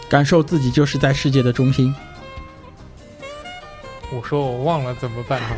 [0.09, 1.93] 感受自己就是在世界的中心。
[4.09, 5.49] 我说我忘了怎么办啊？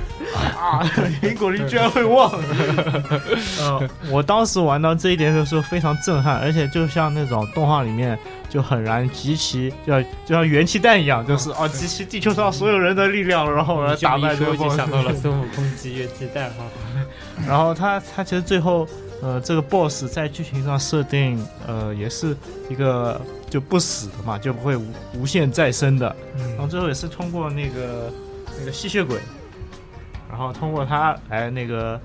[0.58, 0.84] 啊，
[1.22, 2.32] 苹果林居然会忘。
[3.62, 8.18] 呃，我当时玩到这一点的时候非常震撼，而且就像那种动画里面
[8.50, 14.64] 就很燃集齐，就像就像元气弹一样，就是哦集齐地球上所有人的力量，然后来打败这个 BOSS。
[14.64, 16.66] 就想到了 孙悟空集元气弹哈。
[17.48, 18.88] 然后他他其实最后
[19.22, 22.36] 呃这个 BOSS 在剧情上设定呃也是
[22.68, 26.16] 一个就不死的嘛，就不会无无限再生的。
[26.36, 28.12] 然后最后也是通过那个。
[28.60, 29.18] 那个吸血鬼，
[30.30, 32.00] 然后通过他来那个，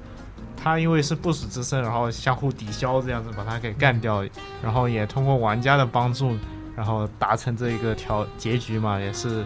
[0.57, 4.25] 他因为是不死之身，然后相互抵消这样子把他给干掉，
[4.63, 6.37] 然后也通过玩家的帮助，
[6.77, 9.45] 然后达成这一个条结局嘛，也是，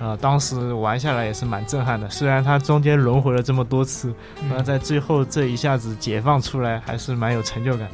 [0.00, 2.08] 呃，当时玩下来也是蛮震撼的。
[2.10, 4.12] 虽然他中间轮回了这么多次，
[4.48, 7.88] 那在最后这一下子解放出来，还是蛮有成就感。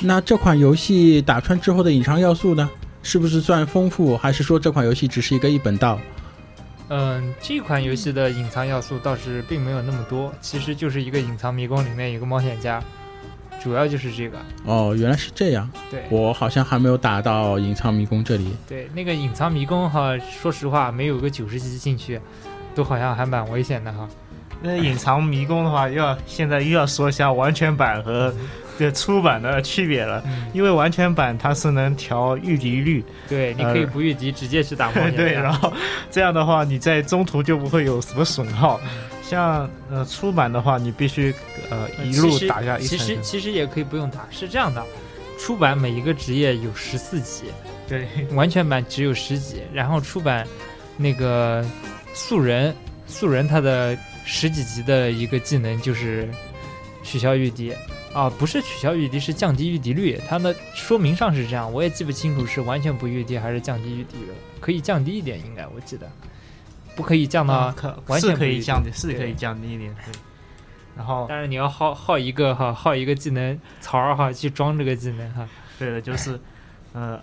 [0.00, 2.68] 那这款游戏打穿之后的隐藏要素呢，
[3.02, 5.98] 是不是算丰富，还是说这款游戏只是一个一本道？
[6.94, 12.84] 嗯，这款游戏的隐藏要素倒是并没有那么多，其实就是一个隐藏迷宫里面有个冒险家，
[13.62, 14.36] 主要就是这个。
[14.66, 15.70] 哦，原来是这样。
[15.90, 18.54] 对，我好像还没有打到隐藏迷宫这里。
[18.68, 22.20] 对，那个隐藏迷宫哈，说实话没有个九十级进去，
[22.74, 24.06] 都好像还蛮危险的哈。
[24.60, 28.34] 那隐藏迷宫的话，又要现在又要说一下完全版和。
[28.78, 35.72] 这出版的区别了，因为完全版它是能调御敌率，对，你可以不御敌直接去打冒险 对，然后
[36.10, 38.80] 这样的话你在中途就不会有什么损耗。
[39.22, 41.34] 像呃出版的话，你必须
[41.70, 42.98] 呃一路打下一层。
[42.98, 44.84] 其实其实也可以不用打，是这样的，
[45.38, 47.44] 出版每一个职业有十四级，
[47.88, 50.46] 对，完全版只有十级，然后出版
[50.98, 51.64] 那个
[52.12, 52.74] 素人
[53.06, 56.28] 素人他的十几级的一个技能就是
[57.02, 57.72] 取消御敌。
[58.14, 60.20] 啊，不是取消预敌，是降低预敌率。
[60.28, 64.34] 它的说明上是这样，我也记不清楚是完全不预敌还是降低预敌了。
[64.60, 66.06] 可以降低一点，应该我记得，
[66.94, 67.74] 不可以降到
[68.06, 69.94] 完全可以降低，是可以降低一点。
[70.04, 70.12] 对。
[70.94, 75.48] 然后，但是你要耗耗一个哈，耗一个技能槽哈，去装这个技能哈。
[75.78, 76.38] 对的，就是，
[76.92, 77.18] 呃，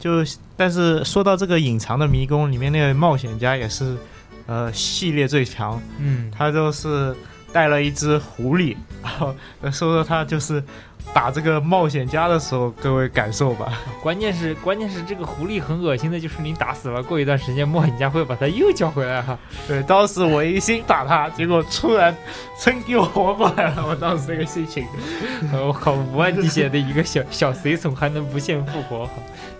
[0.00, 0.24] 就
[0.56, 3.96] 但是说到这个隐藏的迷宫里面那个冒险家也是，
[4.46, 5.80] 呃，系列最强。
[5.98, 7.14] 嗯，他就是。
[7.54, 9.32] 带了一只狐狸，然后
[9.62, 10.60] 说说他就是
[11.12, 13.78] 打这个冒险家的时候，各位感受吧。
[14.02, 19.38] 关键是关键是这个狐狸很恶心的，就是你打死了，过一段时间冒险家会把它又叫回来哈。
[19.68, 22.12] 对，当时我一心打他，结果突然
[22.60, 24.84] 真给我活过来了，我当时那个心情，
[25.52, 29.08] 我靠，五万滴血的一个小小随从还能不限复活，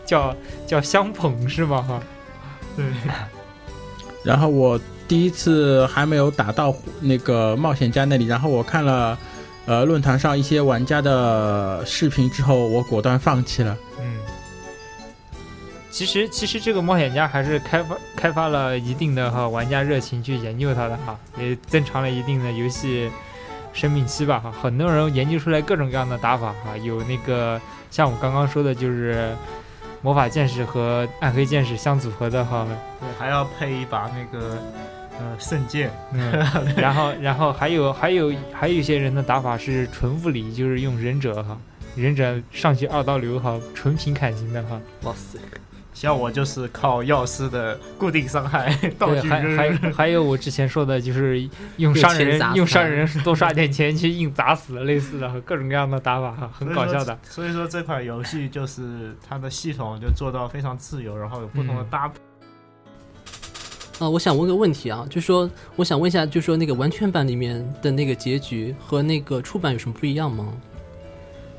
[0.04, 0.34] 叫
[0.66, 1.80] 叫相捧是吗？
[1.80, 2.00] 哈，
[2.76, 2.84] 对，
[4.24, 4.80] 然后我。
[5.06, 9.18] 第一次还没有打到那个冒险家那里，然后我看了，
[9.66, 13.76] 呃，论坛上一些玩家的视频之后，我果断放弃了。
[14.00, 14.18] 嗯，
[15.90, 23.10] 其实其实这个冒险家还是开发开发了一定的哈玩家热情去研究它的哈，也增长了一定的游戏
[23.72, 24.50] 生命期吧哈。
[24.50, 29.34] 很多人研究出来各种各样的打法哈，有那个像我刚刚说的，就是。
[30.02, 32.68] 魔法剑士和暗黑剑士相组合的哈，
[33.00, 34.58] 对，还要配一把那个
[35.18, 35.90] 呃圣剑，
[36.76, 41.58] 然后然后还有还有还有一些人的打法是纯物理，就是用忍者哈，
[41.96, 45.38] 忍者上去二刀流哈，纯平砍型的哈，哇塞。
[45.94, 57.16] 像我就是靠药师的固定伤害，道具还还 还有我之前说的，就是用商人用商人多刷点钱去硬砸死类似的各种各样的打法，很搞笑的。
[57.22, 62.14] 所以说这款游戏就是它的系统就做到非常自由，然后有不同的搭配。
[64.00, 70.52] 啊，我想问个问题啊，就说我想问一下，就说那个完全版里面的那个结局和那个出版有什么不一样吗？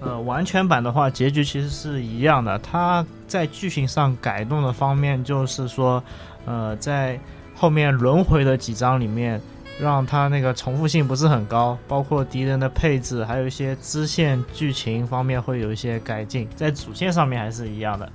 [0.01, 2.59] 呃，完全版的话，结局其实是一样的。
[2.59, 6.03] 它在剧情上改动的方面，就是说，
[6.45, 7.17] 呃，在
[7.55, 9.41] 后面轮回的几章里面，
[9.79, 16.47] 让它那个重复性不是很高，包括敌人的配置，还有一些支线剧情方面会有一些改进。
[16.53, 18.11] 在主线上面还是一样的。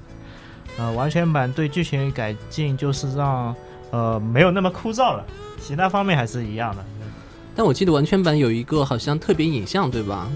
[0.78, 3.56] 呃，完全版对剧情改进就是让
[3.90, 5.24] 呃没有那么枯燥了，
[5.60, 6.84] 其他方面还是一样的。
[7.56, 10.28] 但我记得完全版有一个好像特别影像，对吧？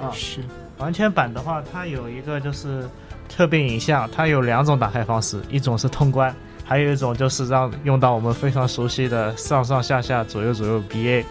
[0.00, 0.40] 啊，是。
[0.78, 2.86] 完全版的话，它有一个就是
[3.28, 6.34] 特别影像，它有两种打开方式，一种是通关，
[6.64, 11.24] 还有一种就是让用到我们非常熟悉的上上下下左右左右 BA，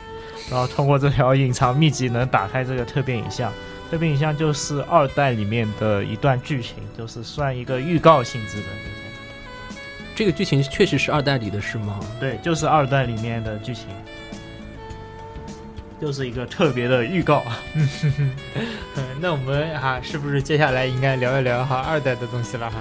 [0.49, 3.51] 然后通过这条隐藏秘籍能打开这个特别影像。
[3.91, 8.63] 特别影像就是二代里面的一段剧情，就是算一个预告性质的。
[10.15, 11.99] 这个剧情确实是二代里的是吗？
[12.19, 13.87] 对，就是二代里面的剧情，
[16.01, 17.43] 就是一个特别的预告。
[17.73, 17.89] 嗯，
[19.19, 22.77] 那我们哈是不是接下来应该聊一聊哈二代的东西了哈？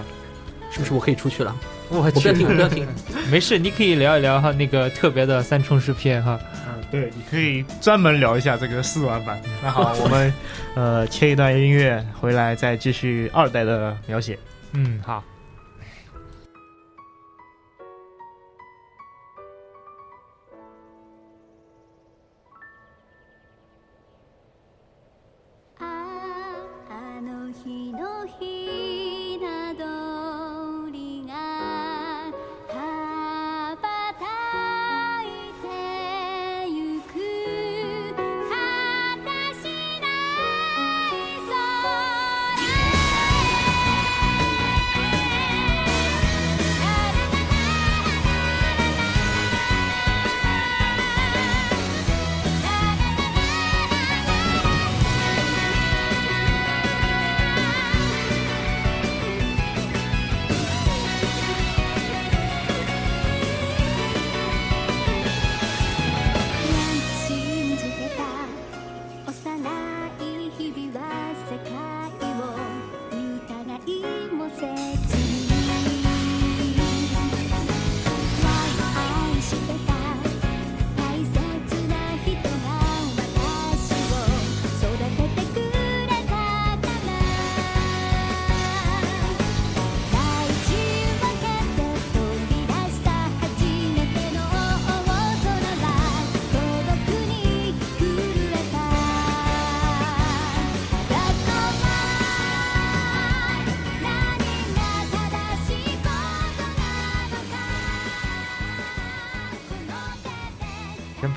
[0.70, 1.54] 是不是我可以出去了？
[1.88, 2.86] 我不要听，不要听，
[3.30, 6.38] 没事，你可以聊一聊哈那个特别的三重视片哈。
[6.66, 9.40] 嗯，对，你可以专门聊一下这个试玩版。
[9.62, 10.32] 那好，我们
[10.74, 14.38] 呃切一段音乐回来再继续二代的描写。
[14.72, 15.22] 嗯，好。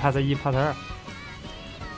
[0.08, 0.74] Part 一，Part 二。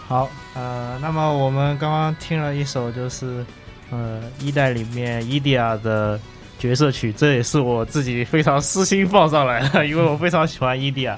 [0.08, 3.46] 好，呃，那么我们刚刚听了一首，就是
[3.92, 6.20] 呃一代里面伊迪亚的
[6.58, 11.16] 角色曲，这也是我自己非常私心放上来的，因为我非常喜欢伊迪亚。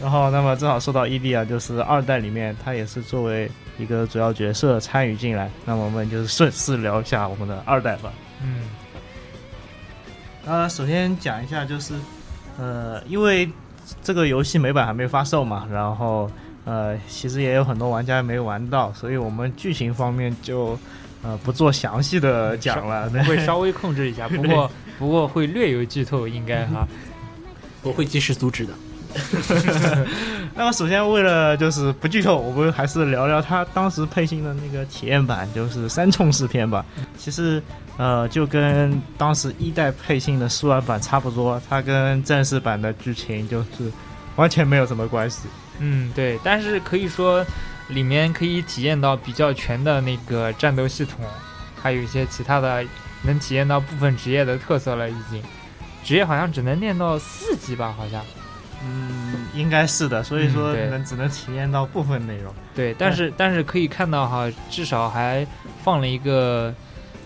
[0.00, 5.50] 然后，那么正好说到伊迪亚，就是二代里面他也是作为一个主要角色参与进来。
[5.64, 8.12] 那么我们就是顺势聊一下我们的二代吧。
[8.40, 8.62] 嗯。
[10.46, 11.94] 呃，首先讲一下，就是
[12.56, 13.50] 呃，因为。
[14.02, 16.30] 这个游戏美版还没发售嘛，然后
[16.64, 20.78] 呃，其实也有很多玩家没玩到，所以我们剧情方面就
[21.22, 26.86] 呃不做详细的讲了， 会稍微控制一下， 不过不过会略有剧透，应该哈，
[27.82, 28.72] 我会及时阻止的。
[30.54, 36.84] 那么首先为了就是不剧透，我们还是聊聊他当时配信的那个体验版，就是三冲四片吧。
[37.16, 37.62] 其实。
[37.98, 43.92] 呃，就跟当时一代配信的试玩版差不多，它跟正式版的剧情就是
[44.36, 45.48] 完全没有什么关系。
[45.80, 47.44] 嗯，对，但是可以说
[47.88, 51.24] 里面可以体验到比较全的那个战斗系统，
[51.82, 52.84] 还有一些其他的
[53.22, 55.10] 能体验到部分职业的特色了。
[55.10, 55.42] 已经
[56.04, 57.92] 职业好像只能练到四级吧？
[57.96, 58.24] 好像，
[58.84, 60.22] 嗯，应该是的。
[60.22, 62.54] 所以说能只能体验到部分内容。
[62.76, 65.44] 对，但是但是可以看到哈，至少还
[65.82, 66.72] 放了一个。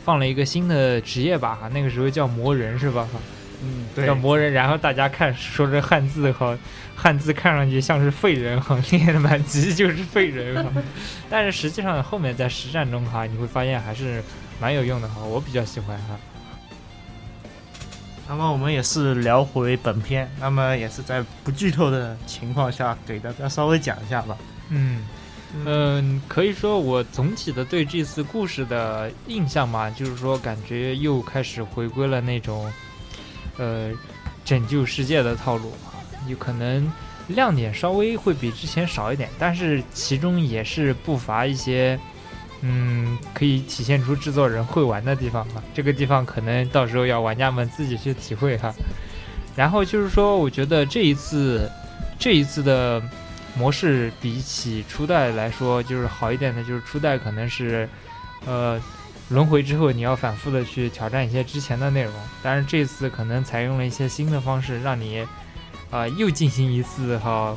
[0.05, 3.09] 放了一个新的职业吧，哈，那个时候叫魔人是吧？
[3.13, 3.19] 哈，
[3.63, 4.53] 嗯，对，叫魔人。
[4.53, 6.59] 然后大家看说这汉字哈，
[6.97, 10.71] 汉字看上去像是废人哈，练的满级就是废人哈。
[11.31, 14.23] 但是实际上后面在实战中哈，你会发现还是
[14.61, 16.17] 蛮有用的哈，我比较喜欢哈。
[18.29, 24.37] 那么我们也是聊回本片，那么也是在不剧透的情况下给大家稍微讲一下吧。
[24.71, 25.05] 嗯。
[25.67, 32.73] 嗯，可以说我总体的对这次故事的印象嘛，就是说感觉又开始回归了那种，
[33.59, 33.91] 呃，
[34.47, 36.01] 拯救世界的套路啊。
[36.27, 36.91] 有可能
[37.29, 42.01] 亮点稍微会比之前少一点，但是其中也是不乏一些，
[42.63, 45.63] 嗯，可以体现出制作人会玩的地方啊。
[45.75, 48.73] 这个地方可能到时候要玩家们自己去体会哈。
[49.55, 51.71] 然后就是说，我觉得这一次，
[52.19, 53.03] 这一次的。
[53.55, 57.89] 模式比起初代来说，就是好一点的，就是初代可能是，
[58.47, 58.81] 呃，
[59.29, 65.27] 轮回之后你要反复的去挑战一些之前的内容，但是这次可能采用了一些新的方式，让你，
[65.91, 67.57] 啊，又进行一次哈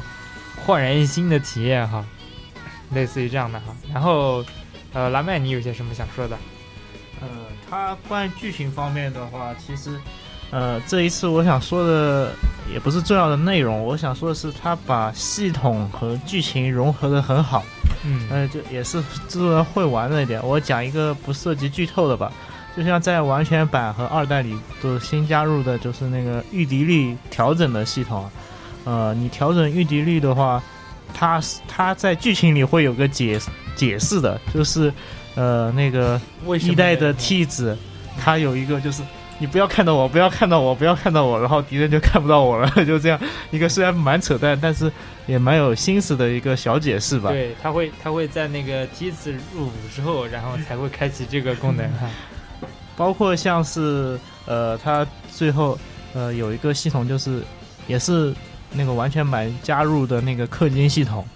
[0.66, 2.06] 焕然一新的体验哈，
[2.92, 3.76] 类似于这样的哈。
[3.94, 4.44] 然后，
[4.94, 6.38] 呃，拉麦，你有些什么想说的？
[7.22, 7.28] 呃，
[7.70, 10.00] 它关于剧情方面的话，其实。
[10.52, 12.32] 呃，这一次我想说的
[12.72, 17.64] 也不是重要的内容，我想说的是，他把系统和剧情融合的很好。
[18.06, 20.42] 嗯呃，就也是制作人会玩的一点。
[20.46, 22.32] 我讲一个不涉及剧透的吧，
[22.78, 28.30] 就像在完全版和二代里都新加入的，就是那个御敌率调整的系统。
[28.86, 30.62] 呃，你调整御敌率的话，
[31.14, 33.40] 它它在剧情里会有个解
[33.76, 34.94] 解释的，就是
[35.34, 36.22] 呃那个
[36.62, 37.76] 一代的呢 T 子，
[38.18, 39.02] 它有一个就是。
[39.38, 43.20] 你不要看到我，不要看到我，不要看到我，然后敌人就看不到我了， 就这样
[43.52, 44.90] 一个虽然蛮扯淡，但是
[45.28, 47.32] 也蛮有心思的一个小解释吧。
[47.32, 52.10] 对，他会他会在那个梯子入伍之后，然后才会开启这个功能 哈。
[52.96, 55.78] 包括像是呃，他最后
[56.14, 57.42] 呃有一个系统，就是
[57.88, 58.34] 也是
[58.72, 61.28] 那个完全版加入的那个氪金系统，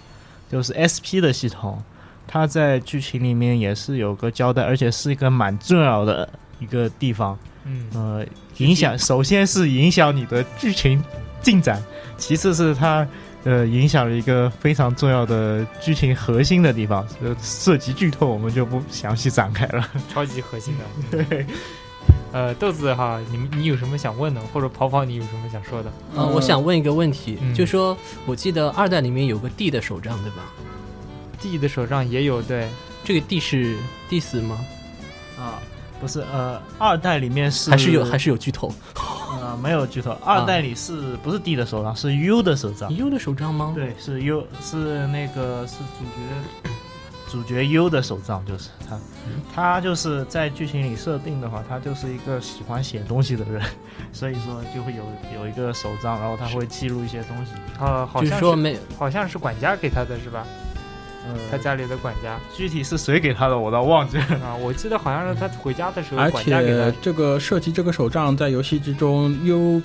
[0.50, 1.82] 就是 SP 的系统，
[2.26, 6.26] 它在剧情里面也是有个交代，而且是一个蛮重要的
[6.60, 7.38] 一个地方。
[7.64, 8.26] 嗯，呃，
[8.58, 11.02] 影响首先是影响你的剧情
[11.42, 11.82] 进展，
[12.16, 13.06] 其次是它
[13.44, 19.88] 呃影响了一个非常重要的剧情核心的地方，呃，涉及剧透我们就不详细展开了。
[20.12, 21.24] 超级核心的。
[21.24, 21.46] 对。
[22.32, 25.92] 呃，豆子哈，你你有什么想问的，或者跑跑你有什么想说的？
[26.14, 30.44] 呃，我想问一个问题，嗯就说我记得二代里面有个 D 的手杖，对吧
[31.40, 32.68] ？D 的手杖也有对，
[33.04, 33.76] 这个 D 是
[34.08, 34.58] D 死吗？
[35.36, 35.58] 啊，
[36.00, 38.72] 不是，呃，二代里面是还是有还是有剧透
[39.40, 42.92] 呃没有剧透，二代里是、不是 D 的手杖，是 U 的手杖。
[42.94, 43.72] ？U 的手杖吗？
[43.74, 46.74] 对，是 U，是那个是主角
[47.30, 48.98] 主角 U 的手杖，就是他，
[49.54, 53.62] 他就是在剧情里设定的话，他就是一个喜欢写东西的人，
[54.12, 57.52] 所以说就会有有一个手杖，然后他会记录一些东西。
[57.78, 60.44] 呃，好像没好像是管家给他的是吧？
[61.26, 64.24] 呃，他家里的管家具体是谁给他的，我倒忘记了。
[64.42, 69.80] 啊，我记得好像是他回家的时候而管家给他且这个设计这个手杖在游戏之中优。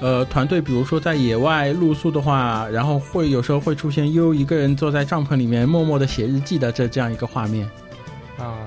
[0.00, 7.70] 呃，团队比如说在野外露宿的话，然后会有时候会出现优一个人坐在帐篷里面默默的写日记的这这样一个画面。
[8.36, 8.66] 啊。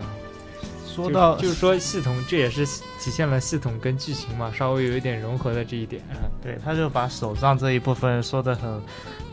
[0.88, 6.02] 说到就就是说系统，这也是体现了系统跟剧情嘛，稍微有一点融合的这一点。
[6.04, 8.82] 啊对，他就把手杖这一部分说的很，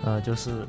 [0.04, 0.66] 呃，就是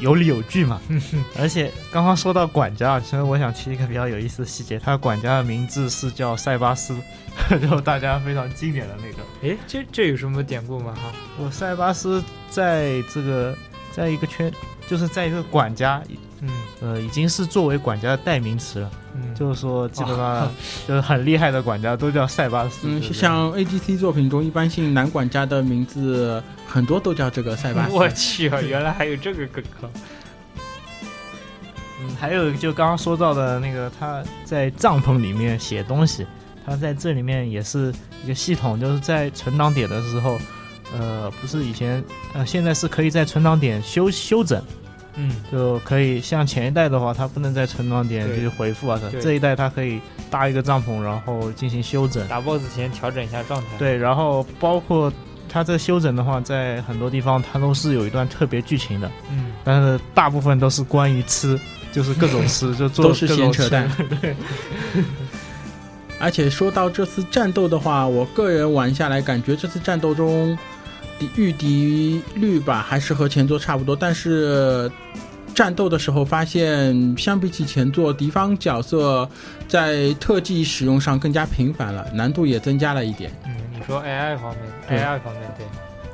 [0.00, 0.80] 有理有据嘛。
[1.38, 6.96] 而且刚刚说到管家，其实我想提一个比较有意思的细节，他管家的名字是叫塞巴斯，
[7.60, 9.22] 就大家非常经典的那个。
[9.42, 10.94] 诶，这这有什么典故吗？
[10.94, 13.56] 哈，我塞巴斯在这个
[13.92, 14.52] 在一个圈，
[14.86, 16.02] 就是在一个管家，
[16.40, 18.90] 嗯呃，已经是作为管家的代名词了。
[19.16, 20.50] 嗯，就是说，基本上
[20.86, 22.86] 就是很厉害的管家都叫塞巴斯。
[22.88, 27.92] 嗯，像 AGC 作品中一般性男管家的名字很多都叫这个塞巴斯。
[27.96, 29.88] 我去啊，原来还有这个梗啊！
[32.02, 36.26] 嗯，还有就刚刚说到的那个，他在帐篷里面写东西，
[36.64, 37.92] 他在这里面也是
[38.22, 40.38] 一个系统，就是在存档点的时候，
[40.92, 42.04] 呃，不是以前，
[42.34, 44.62] 呃，现在是可以在存档点修修整，
[45.16, 48.38] 嗯，就可以像前一代的话，它不能在存档点对。
[48.38, 49.20] 去回复啊，对。
[49.20, 50.00] 这一代它可以
[50.30, 52.26] 搭一个帐篷，然后进行休整。
[52.28, 55.12] 打 BOSS 前调整一下状态。，对，然后包括
[55.48, 61.58] 它这休整的话，在很多地方它都是有一段特别剧情的，嗯，但是大部分都是关于吃，
[61.92, 63.90] 就是各种吃， 就做都是闲扯淡。
[64.20, 64.36] 对，
[66.18, 70.75] 而且说到这次战斗的话，我个人玩下来感觉这次战斗中敌
[71.36, 74.90] 御敌率吧还是和前作差不多，但是
[75.54, 79.28] 战斗的时候发现，相比起前作，敌方角色
[79.66, 83.30] 在特技使用上更加频繁了，难度也增加了一点。
[83.46, 85.42] 嗯，你说 AI 方面，AI 方面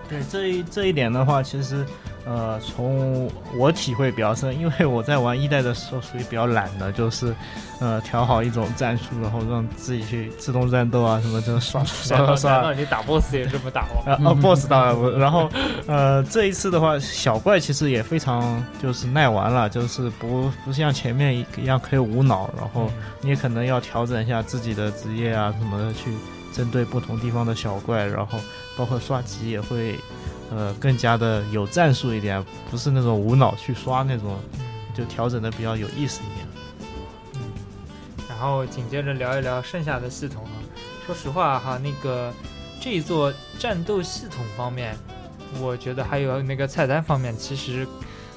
[0.09, 1.85] 对，对这一这一点的话，其实
[2.25, 7.35] 呃，从我体会比较深，因为我在玩一代的时候属于比较懒的，就是
[7.81, 12.73] 呃调好一种战术，然后让自己去自动战斗啊什么，就刷刷刷难刷道。
[12.73, 14.03] 你打 BOSS 也这么打吗？
[14.07, 15.51] 呃哦，BOSS 当然不，然后
[15.87, 22.89] 呃，这一次的话，小怪其实也非常就是耐玩了，就是不不像前面一样可以无脑，然后
[23.21, 26.13] 你也可能要调整一下自己的职业啊什么的，去
[26.53, 28.39] 针对不同地方的小怪，然后
[28.77, 29.99] 包括刷级也会
[30.55, 34.39] 呃更加的有战术一点，不是那种无脑去刷那种，
[34.95, 36.47] 就调整的比较有意思一点。
[38.29, 40.53] 然后紧接着聊一聊剩下的系统啊。
[41.07, 42.33] 说实话哈，那个
[42.81, 44.97] 这一座战斗系统方面，
[45.61, 47.87] 我觉得还有那个菜单方面，其实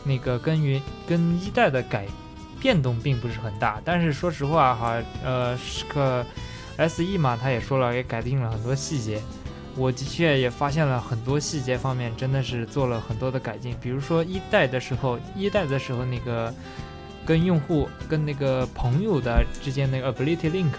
[0.04, 2.06] 那个跟原跟一代的改
[2.60, 3.82] 变动并不是很大。
[3.84, 6.26] 但是说实话哈，呃，是个
[6.78, 9.22] SE 嘛，他也说了，也改进了很多细节。
[9.78, 16.54] 我的确也发现了很多细节方面真的是做了很多的改进，比如说一代的时候，一代的时候那个
[17.26, 20.72] 跟用户跟那个朋友的之间那个 ability link，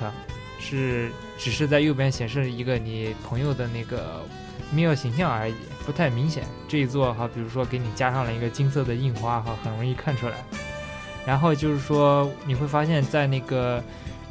[0.59, 4.25] 是只是在右边显示一个你朋友的那个
[4.75, 6.45] MIL 形象而已，不太明显。
[6.67, 10.35] 这一座哈，比如说给你加上了一个金色的印花哈，很容易看出来。
[11.27, 13.83] 然后就是说你会发现在那个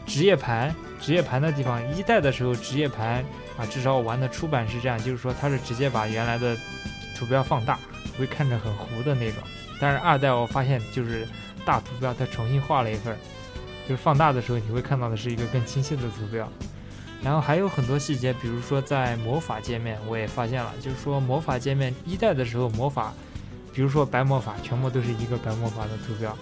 [0.05, 3.23] 职业盘、职业盘的地方，一代的时候职业盘
[3.57, 6.57] 啊，至少我玩的出版是这样，就是说它是直接把原来的
[7.15, 7.79] 图标放大，
[8.17, 9.41] 会看着很糊的那种。
[9.79, 11.27] 但是二代我发现就是
[11.65, 13.17] 大图标它重新画了一份，
[13.87, 16.49] 就是放大的时候你会看到的是一个更清晰的图标。
[17.23, 23.13] 然后还有很多细节，比如说在魔法界面，我也发现了，就是说魔法界面一代的时候魔法，
[23.73, 26.37] 比如说白魔法，全部都是一个白魔法的图标，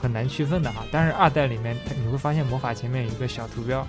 [0.00, 0.84] 很难区分的哈。
[0.92, 3.84] 但是二代里面它你会发现魔法前面有一个小图标，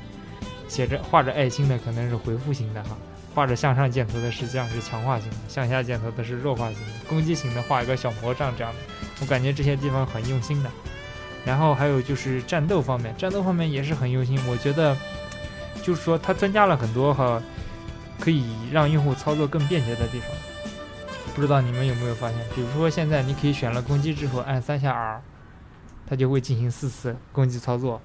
[0.67, 2.97] 写着画着爱心的可能是回复型的哈。
[3.35, 8.79] 画着向上箭头的实际上是强化型的，向下箭头的是弱化型的，攻击型的画一个小魔杖这样的，
[9.21, 10.69] 我感觉这些地方很用心的。
[11.43, 14.95] 然后还有就是战斗方面，战斗方面也是很用心，我觉得
[15.81, 17.41] 就是说它增加了很多哈，
[18.19, 20.29] 可以让用户操作更便捷的地方。
[21.33, 22.37] 不知道你们有没有发现？
[22.53, 25.21] 比如说现在你可以选了攻击之后按三下 R，
[26.05, 27.99] 它就会进行四次攻击操作，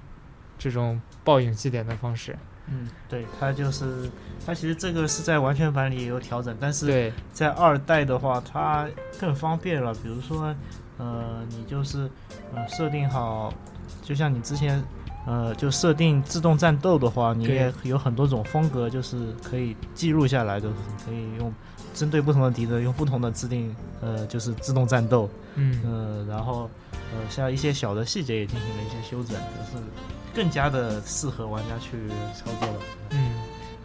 [0.57, 2.35] 这种爆勇气点的方式。
[2.71, 4.09] 嗯，对，它就是
[4.45, 8.87] 它其实这个是在完全版里也有调整，但是，在二代的话，它
[9.19, 9.91] 更方便了。
[9.95, 10.53] 比如说，
[10.97, 12.09] 呃，你就是
[12.53, 13.51] 呃设定好，
[14.03, 14.83] 就像你之前
[15.25, 21.51] 呃就设定自动战斗的话，你也有很多种风格，就是可以记录下来，就是可以用
[21.95, 29.83] 针对不同的敌人用不同的制定，呃，就是自动战斗，嗯，呃，然后呃像一些小的细节也进行了一些修整，就是。
[30.33, 31.97] 更加的适合玩家去
[32.33, 32.75] 操作了。
[33.11, 33.31] 嗯，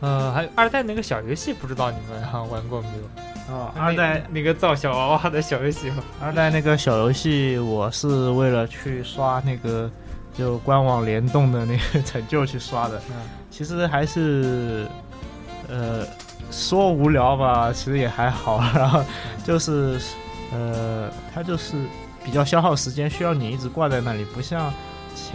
[0.01, 3.55] 呃，还有二代那个小游戏，不知道你们哈 玩过没有？
[3.55, 5.93] 啊，二代那个造小娃娃的小游戏。
[6.21, 9.91] 二代那个小游戏，我是为了去刷那个
[10.37, 12.99] 就官网联动的那个成就去刷的。
[13.11, 13.17] 嗯，
[13.51, 14.87] 其实还是，
[15.69, 16.07] 呃，
[16.51, 18.61] 说无聊吧，其实也还好。
[18.75, 19.05] 然后
[19.45, 20.01] 就是，
[20.51, 21.75] 呃，它就是
[22.25, 24.73] 比较消耗时间，需要你一直挂在那里，不像。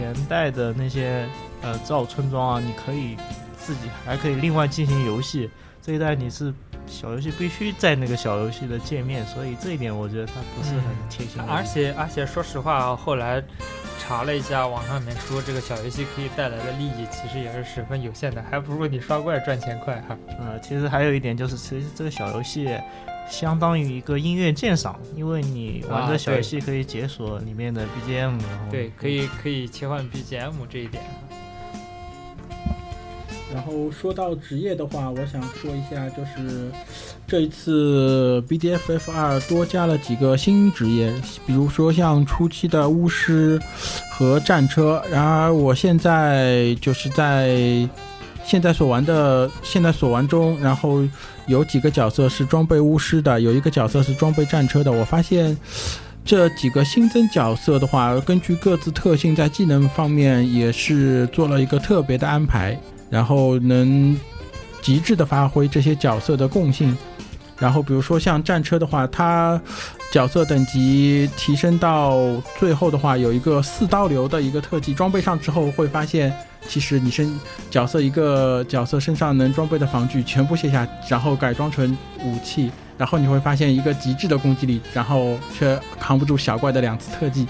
[0.00, 1.26] 前代的那些
[1.60, 3.18] 呃造村庄啊，你可以
[3.58, 5.50] 自己还可以另外进行游戏。
[5.82, 6.54] 这一代你是
[6.86, 11.38] 小游戏必须在那个小游戏的界面，所以这一点我觉得它不是很贴心。
[11.42, 13.42] 而且而且说实话，后来
[13.98, 20.16] 查了一下网上面说这个小游戏可以带来的利益其实也是十分有限的，还不如你刷怪赚钱快哈。
[20.38, 22.66] 呃，其实还有一点就是，其实这个小游戏。
[23.30, 28.38] 相当于一个音乐鉴赏，因为你玩这小游戏可以解锁里面的 BGM，
[28.70, 31.02] 对，可以可以切换 BGM 这一点。
[33.52, 36.70] 然后说到职业的话，我想说一下，就是
[37.26, 41.12] 这一次 BDFF 二多加了几个新职业，
[41.46, 43.60] 比如说像初期的巫师
[44.12, 45.02] 和战车。
[45.10, 47.88] 然而我现在就是在
[48.50, 51.06] 现在所玩的现在所玩中，然后。
[51.46, 54.92] 有几个角色是装备巫师的，有一个角色是装备战车的。
[54.92, 55.56] 我发现
[56.24, 62.78] 这几个新增角色的话，根据各自特性，在技能方面也是做了一个特别的安排，
[63.08, 64.16] 然后能
[64.80, 66.96] 极致的发挥这些角色的共性。
[67.60, 69.60] 然后比如说像战车的话，它
[70.10, 72.18] 角色等级提升到
[72.58, 76.34] 最后的话，有一个四刀流的一个特技，装备上之后会发现。
[76.68, 77.40] 其实你身
[77.70, 87.46] 角色一个角色身上能装备的防具全部卸下，然后改装成武器，然后你会发现一个极致的攻击力，然后却扛不住小怪的两次特技。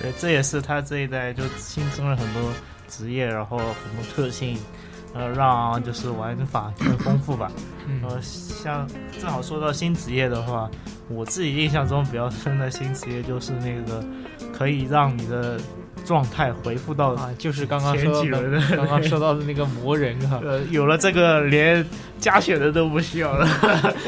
[0.00, 2.42] 对，这也是他这一代就新增了很多
[2.88, 3.66] 职业，然后很
[3.96, 4.56] 多特性，
[5.14, 7.50] 呃，让就是玩法更丰富吧。
[8.02, 8.86] 呃，像
[9.20, 10.68] 正好说到新职业的话，
[11.08, 14.04] 我自己印象中比较深的新职业就是那个
[14.52, 15.58] 可以让你的。
[16.04, 21.82] 状态回复到啊，就是刚刚说的，刚刚说到的那个魔人哈， 呃，有了这个连
[22.18, 23.46] 加血的都不需要了，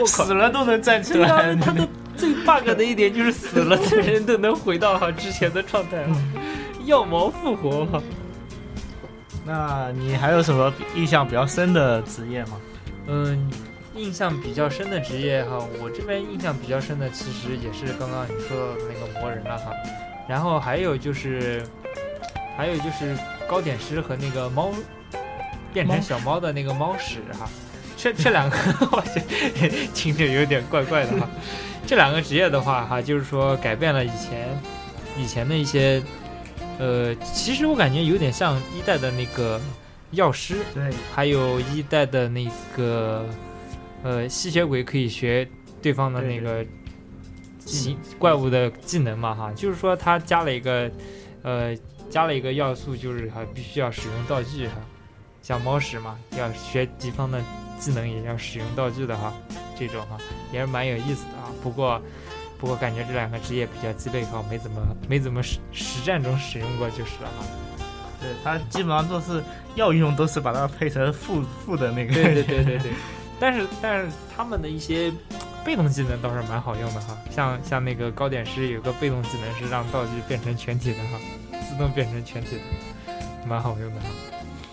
[0.05, 1.57] 死了都能站起来。
[1.57, 6.05] 他的最 bug 的一点就是死了的人都能回到哈之前的状态，
[6.85, 7.89] 药毛复活。
[9.47, 12.61] 那你还有什么印象比较深的职业吗？
[13.07, 13.51] 嗯，
[13.95, 19.71] 印象比较深的职业哈，我这边印象比较深的其实也是刚刚你说到的那个魔人了哈，
[20.29, 21.65] 然后还有就是。
[22.59, 23.15] 还有就是
[23.47, 24.73] 糕点师和那个猫
[25.75, 27.47] 变成小猫的那个猫屎哈，
[27.99, 28.57] 这这两个
[28.91, 29.05] 我
[29.93, 31.29] 听着有点怪怪的哈。
[31.87, 34.59] 这两个职业的话哈，就是说改变了以前
[35.19, 36.03] 以前的一些
[36.79, 39.61] 呃，其实我感觉有点像一代的那个
[40.11, 43.25] 药师，对，还有一代的那个
[44.03, 45.49] 呃吸血鬼可以学
[45.81, 46.65] 对方的那个
[47.59, 50.91] 技怪物的技能嘛哈，就是说他加了一个
[51.43, 51.77] 呃。
[52.09, 54.75] 加了一个要素，就是还必须要使用道具哈。
[55.43, 57.43] 像猫屎嘛，要学敌方的
[57.81, 59.35] 技能，也要使用道具的哈，
[59.77, 60.17] 这种哈
[60.53, 61.51] 也是蛮有意思的啊。
[61.65, 62.01] 不过
[62.59, 67.45] 不过感觉这两个职业比较鸡肋哈，没怎么没怎么实实战中使用过就是了哈。
[68.21, 69.43] 对，它基本上都是
[69.75, 72.15] 要用，都是把它配成副副的那个。
[72.15, 72.93] 对对对对对。
[73.39, 75.13] 但是但是他们的一些
[75.63, 81.19] 被动技能倒是蛮好用的哈，像像那个糕点师有个被动技能是让道具变成全体的哈，
[81.69, 83.13] 自动变成全体的，
[83.47, 84.07] 蛮好用的哈。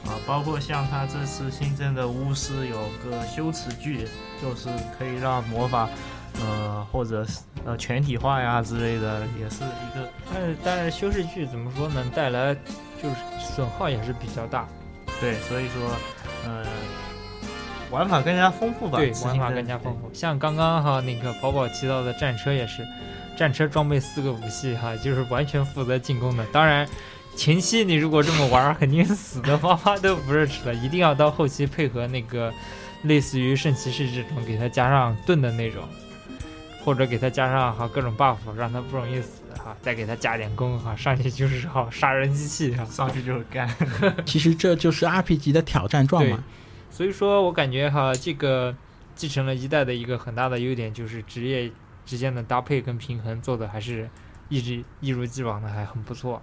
[0.06, 4.08] 啊，包括像他这次新增的巫师有个修辞句，
[4.42, 5.90] 就是可以让魔法，
[6.42, 7.26] 呃，或者
[7.66, 10.10] 呃全体化呀之类的，也是一个。
[10.34, 12.04] 但是但是修饰句怎么说呢？
[12.16, 12.56] 带来
[13.02, 14.68] 就是损耗也是比较大。
[15.20, 15.90] 对，所以说，
[16.46, 16.66] 呃。
[17.92, 18.98] 玩法更加丰富吧？
[18.98, 20.10] 对，玩法更加丰富。
[20.12, 22.84] 像刚刚哈那个宝宝提到的战车也是，
[23.38, 26.44] 战车装备四个武器哈，就是完全负责进攻的。
[26.48, 26.90] 当然，
[27.36, 30.74] 前期你如果这么玩，肯定死的花花都不认识了。
[30.74, 32.52] 一定要到后期配合那个
[33.04, 35.84] 类似于圣骑士这种，给他加上盾的那种，
[36.84, 39.76] 或者给他加上哈各种 buff，让他不容易死哈。
[39.82, 43.70] 再给他加点攻哈，上去就是好杀人机器哈，上去就是干。
[44.26, 46.44] 其实这就是 RPG 的挑战状嘛。
[46.90, 48.76] 所以说我感觉哈，这个
[49.16, 51.72] 继承了一代的一个很大的优点，就是职业
[52.06, 54.10] 之间的搭配跟平衡做的还是
[54.50, 56.42] 一直一如既往的还很不错。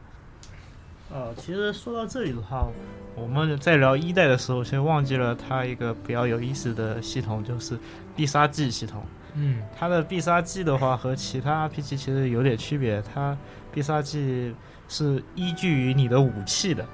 [1.13, 2.69] 呃，其实说到这里的话，
[3.17, 7.79] 我们在聊一代的时候，先忘记了它一个比较有意思的系统，就是
[8.15, 9.05] 必杀技系统。
[9.35, 13.37] 嗯，它的必杀技的话和其他 RPG 其实有点区别，它
[13.73, 14.55] 必杀技
[14.89, 16.85] 是依据于你的武器的。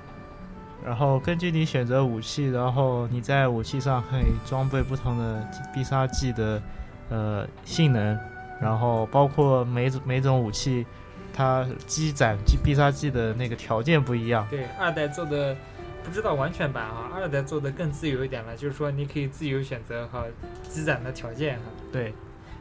[0.84, 6.62] 然后根据你选择武器，然后你在武器上可以装备不同的必杀技的
[7.08, 8.16] 呃性能，
[8.60, 10.86] 然后包括每种每种武器
[11.32, 14.46] 它积攒必杀技的那个条件不一样。
[14.48, 15.56] 对，二代做的
[16.04, 20.22] 不知道完全版哈，二代做的更自由一点了，就是说你可以自由选择哈
[20.62, 21.62] 积攒的条件哈。
[21.90, 22.14] 对。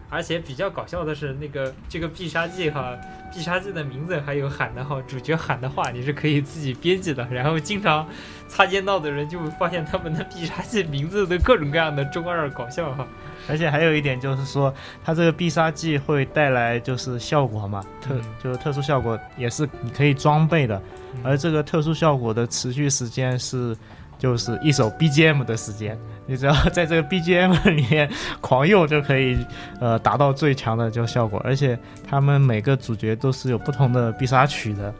[0.10, 2.96] 而且比较搞笑的是，那个这个必杀技哈，
[3.34, 7.28] 必杀技的名字还有喊的哈，主角喊的话你是可以自己编辑的。
[7.30, 8.08] 然后经常
[8.48, 13.06] 擦肩到的人就会发现他们的必杀技名字都各种各样的中二搞笑哈。
[13.48, 20.82] 而且还有一点就是说，它这个必杀技会带来就是效果嘛，特就是特殊效果也是你可以装备的，
[21.24, 23.76] 而这个特殊效果的持续时间是
[24.18, 26.00] 就是一首 BGM 的时间。
[26.28, 28.10] 你只要在这个 BGM 里面
[28.42, 29.38] 狂用就可以，
[29.80, 31.40] 呃，达到最强的就效果。
[31.44, 31.78] 而且
[32.10, 34.94] 他们每个主角都是有不同的必杀曲的，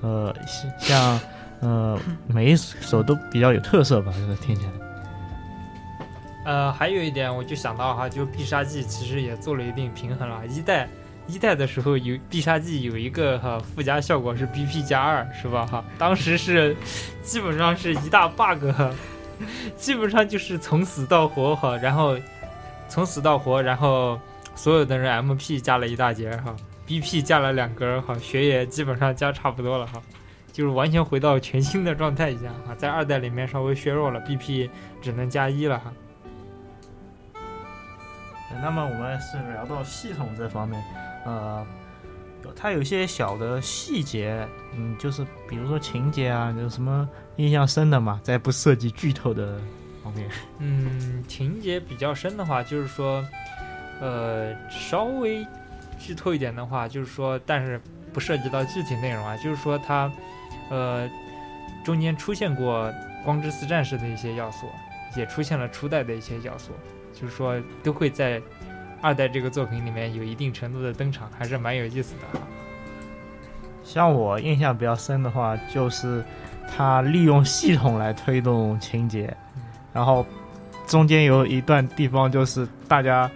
[0.00, 0.34] 呃，
[0.78, 1.20] 像
[1.60, 4.72] 呃每一首都比较有特色吧，这个听起来。
[6.44, 10.44] 呃，还有一点我就想到哈，就必杀技其实也做了一定平衡了。
[10.48, 10.88] 一代
[11.28, 15.84] 一代的时候有必杀技有一个哈附加效果是 BP 加二，是吧哈？
[15.96, 16.76] 当时是
[17.22, 18.64] 基本上是一大 bug。
[19.76, 22.16] 基本上就是从死到活哈，然后
[22.88, 24.18] 从死到活，然后
[24.54, 26.54] 所有的人 M P 加了一大截哈
[26.86, 30.02] ，B P 加了两格哈，血也基本上加差不多了哈，
[30.52, 34.70] 就是完全回到全新的状态一样哈，在二代里面稍微削弱了，B P
[35.00, 35.92] 只能加一了哈。
[38.62, 40.82] 那么我们是聊到系统这方面，
[41.24, 41.66] 呃。
[42.56, 48.20] 它有些小的细节，嗯，就是比如说情节啊，有什么印象深的嘛？
[48.22, 49.60] 在不涉及剧透的
[50.02, 50.28] 方面，
[50.58, 53.24] 嗯，情节比较深的话，就是说，
[54.00, 55.46] 呃，稍微
[55.98, 57.80] 剧透一点的话，就是说，但是
[58.12, 60.10] 不涉及到具体内容啊，就是说它，
[60.70, 61.08] 呃，
[61.84, 62.92] 中间出现过
[63.24, 64.66] 光之四战士的一些要素，
[65.16, 66.72] 也出现了初代的一些要素，
[67.12, 68.40] 就是说都会在。
[69.02, 72.40] 二代这个作品里面有一定程度的登场，还是蛮有意思的。
[73.82, 76.24] 像我印象比较深的话，就是
[76.74, 79.36] 他利用系统来推动情节，
[79.92, 80.24] 然后
[80.86, 83.28] 中间有一段地方就是大家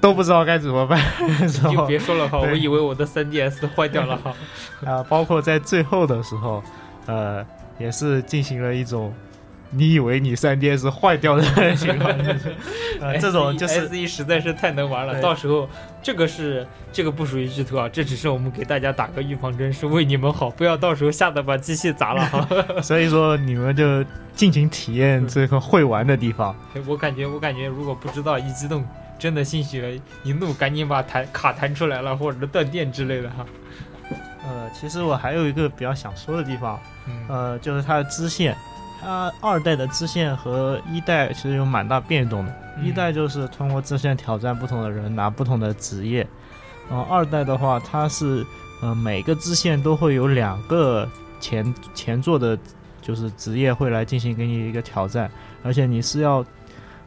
[0.00, 1.00] 都不知道该怎么办。
[1.48, 4.34] 就别说了哈，我以为我的 3DS 坏掉了哈。
[4.84, 6.62] 啊，包括在最后的时候，
[7.06, 7.46] 呃，
[7.78, 9.14] 也是进行了一种。
[9.72, 12.12] 你以为你三 D S 坏掉的情况，
[13.00, 15.20] 呃，这种就是 S E 实在是太能玩了。
[15.20, 15.68] 到时候
[16.02, 22.48] 这个是这个不属于剧透啊，这只是我们给大家打个预防针，是为你们好，不要到时候吓得把机器砸了哈。
[22.82, 24.04] 所以说你们就
[24.34, 26.54] 尽情体验这个会玩的地方。
[26.86, 28.84] 我感觉我感觉如果不知道一激动，
[29.20, 33.46] 真的兴许一怒赶紧把弹卡弹出来了，或者断电之类的哈。
[34.42, 36.80] 呃，其实我还有一个比较想说的地方，
[37.28, 38.56] 呃，就是它的支线。
[39.00, 42.54] 它二代的支线和一代其实有蛮大变动的。
[42.82, 46.26] 一代就是通过支线挑战不同的人，拿不同的职业。
[46.88, 48.44] 然后二代的话，它是
[48.82, 51.08] 呃每个支线都会有两个
[51.40, 52.58] 前前作的
[53.00, 55.30] 就是职业会来进行给你一个挑战，
[55.62, 56.44] 而且你是要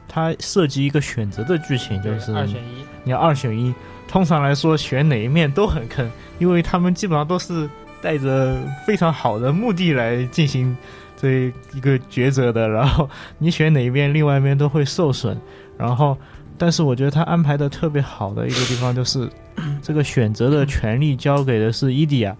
[0.07, 3.73] 它涉及一个选择的剧情，就是二选一，你要二选一。
[4.07, 7.67] 通常来说，选哪一面都很坑，因为他们基本上都是
[7.99, 10.75] 带着非常好的目的来进行
[11.23, 12.67] 这一个抉择的。
[12.67, 15.39] 然后你选哪一边，另外一边都会受损。
[15.77, 16.17] 然后，
[16.57, 19.29] 但是我觉得他安排的特别好的一个地方就是，
[19.81, 22.35] 这个选择的权利交给的是伊迪亚，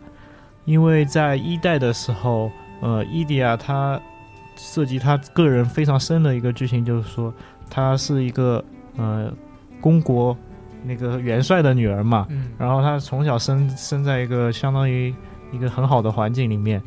[0.66, 4.00] 因为在一代的时候，呃，伊迪亚他
[4.58, 7.34] 涉及他个人非常深的一个剧情，就是说
[7.70, 8.64] 他是一个
[8.98, 9.34] 呃
[9.80, 10.38] 公国。
[10.86, 12.28] 那个元帅的女儿嘛，
[12.58, 15.16] 然后她从小生生在一个相当于
[15.54, 16.84] 一个很好的环境里面，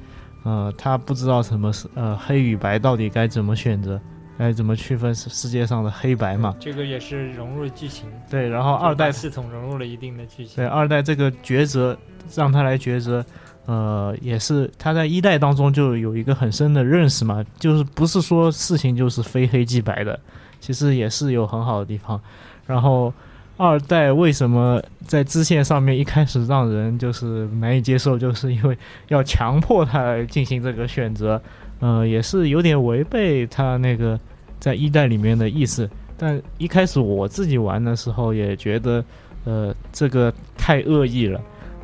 [0.47, 4.01] 呃，他不知道什么是呃黑与白到底该怎么选择，
[4.39, 6.55] 该怎么区分世界上的黑白嘛。
[6.61, 8.09] 这个也是融入了剧情。
[8.31, 10.55] 对，然后二代系统融入了一定的剧情。
[10.55, 11.99] 对，二代这个抉择
[12.33, 13.27] 让他来抉择，
[13.65, 20.17] 呃，也是他在一代当中就有一个很深的认识嘛，就是不是说事情就是非黑即白的，
[20.61, 22.21] 其实也是有很好的地方，
[22.67, 23.13] 然后。
[23.57, 28.77] 二代为什么在支线上面一开始让人就是难以接受，就是因为
[29.09, 31.41] 要强迫他来进行这个选择，
[31.81, 34.19] 呃，也是有点违背他那个
[34.61, 35.89] 在一代里面的意思。
[36.19, 39.05] 但一开始我自己玩的时候也觉得，
[39.45, 41.41] 呃，这个太恶意了。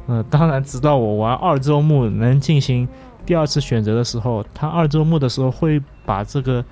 [0.07, 2.89] 呃，当然，直到我玩二周目能进行
[3.25, 6.65] 第二次选择的时候，他二周目的时候会把这个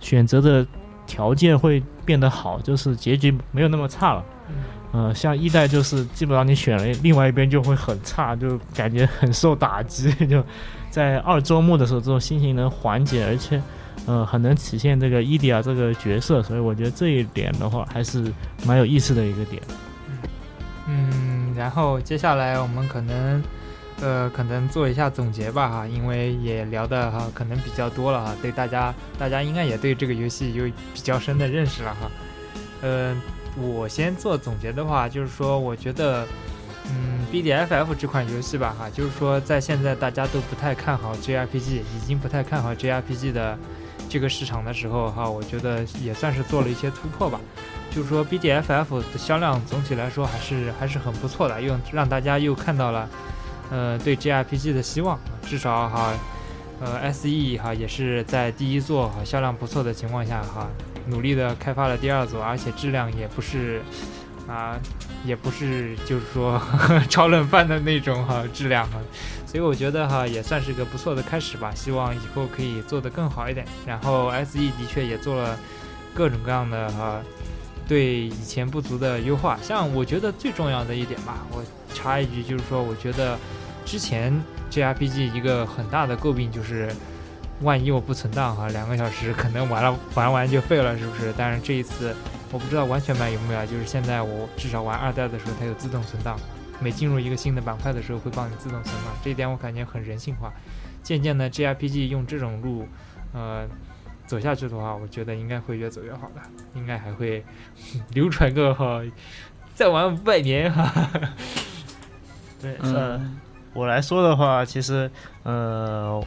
[0.00, 0.66] 选择的
[1.06, 4.24] 条件会变得好，就是结局没有那么差了。
[4.92, 10.12] 呃，像一代就是基本上你选了另外一边就会很差，就感觉很受打击。
[10.26, 10.44] 就
[10.88, 13.60] 在二周末的时候，这种心情能缓解，而且
[14.06, 18.32] 呃很能体现这个伊迪亚这个角色，所以我觉得这一点的话还是
[18.64, 19.60] 蛮有意思的一个点。
[20.86, 23.42] 嗯，然后接下来我们可能
[24.04, 32.10] 呃可能做一下总结吧哈，因为也聊的哈可能比较多了哈，对大家大家应该也对这个游戏有比较深的认识了哈，
[32.82, 33.20] 嗯。
[33.56, 36.26] 我先做总结的话，就是说，我觉得，
[36.90, 43.56] 嗯，B D F F 这款游戏吧，哈，就是说，在现在大家都不太看好 J R P G，已经不太看好 J R P G 的
[44.08, 47.40] 这个市场的时候，哈，我觉得也算是做了一些突破吧。
[47.92, 53.08] 就是说，B D F F 的销量总体来说还是还是很不错的，又让大家又看到了，
[53.74, 56.12] 呃，对 J R P G 的希望，至少哈，
[56.80, 60.68] 呃，S E 哈也是在第一座哈销量不错的情况下哈。
[61.08, 63.82] 努力的开发了第二座，而且质量也不是，
[64.48, 64.78] 啊，
[65.24, 66.62] 也不是就是说
[67.10, 68.98] 超冷饭的那种哈质量哈，
[69.44, 71.72] 所以我觉得哈也算是个不错的开始吧。
[71.74, 73.66] 希望以后可以做得更好一点。
[73.84, 75.58] 然后 SE 的确也做了
[76.14, 77.20] 各种各样的哈
[77.88, 79.58] 对以前不足的优化。
[79.60, 81.62] 像我觉得最重要的一点吧，我
[81.92, 83.38] 插一句就是说，我觉得
[83.84, 84.32] 之前
[84.70, 86.92] JRPG 一个很大的诟病就是。
[87.60, 91.32] 万一我不存档哈，两个小时可能玩了玩完就废了，是不是？
[91.38, 92.14] 但是这一次
[92.50, 96.36] 我不知道完全版有没有，就是现在我至少玩二代的时候，它有自动存档，
[96.80, 100.52] 每进入一个新的板块的时候会帮你自动存档，这一点我感觉很人性化。
[101.04, 102.88] 渐渐的，JRPG 用这种路，
[103.32, 103.64] 呃，
[104.26, 106.42] 走下去的话，我觉得应该会越走越好的，
[106.74, 107.44] 应该还会
[108.10, 109.00] 流传个哈，
[109.76, 110.92] 再玩五百年哈。
[112.60, 113.38] 对，嗯，
[113.74, 115.10] 我来说的话，其实，
[115.42, 116.24] 呃。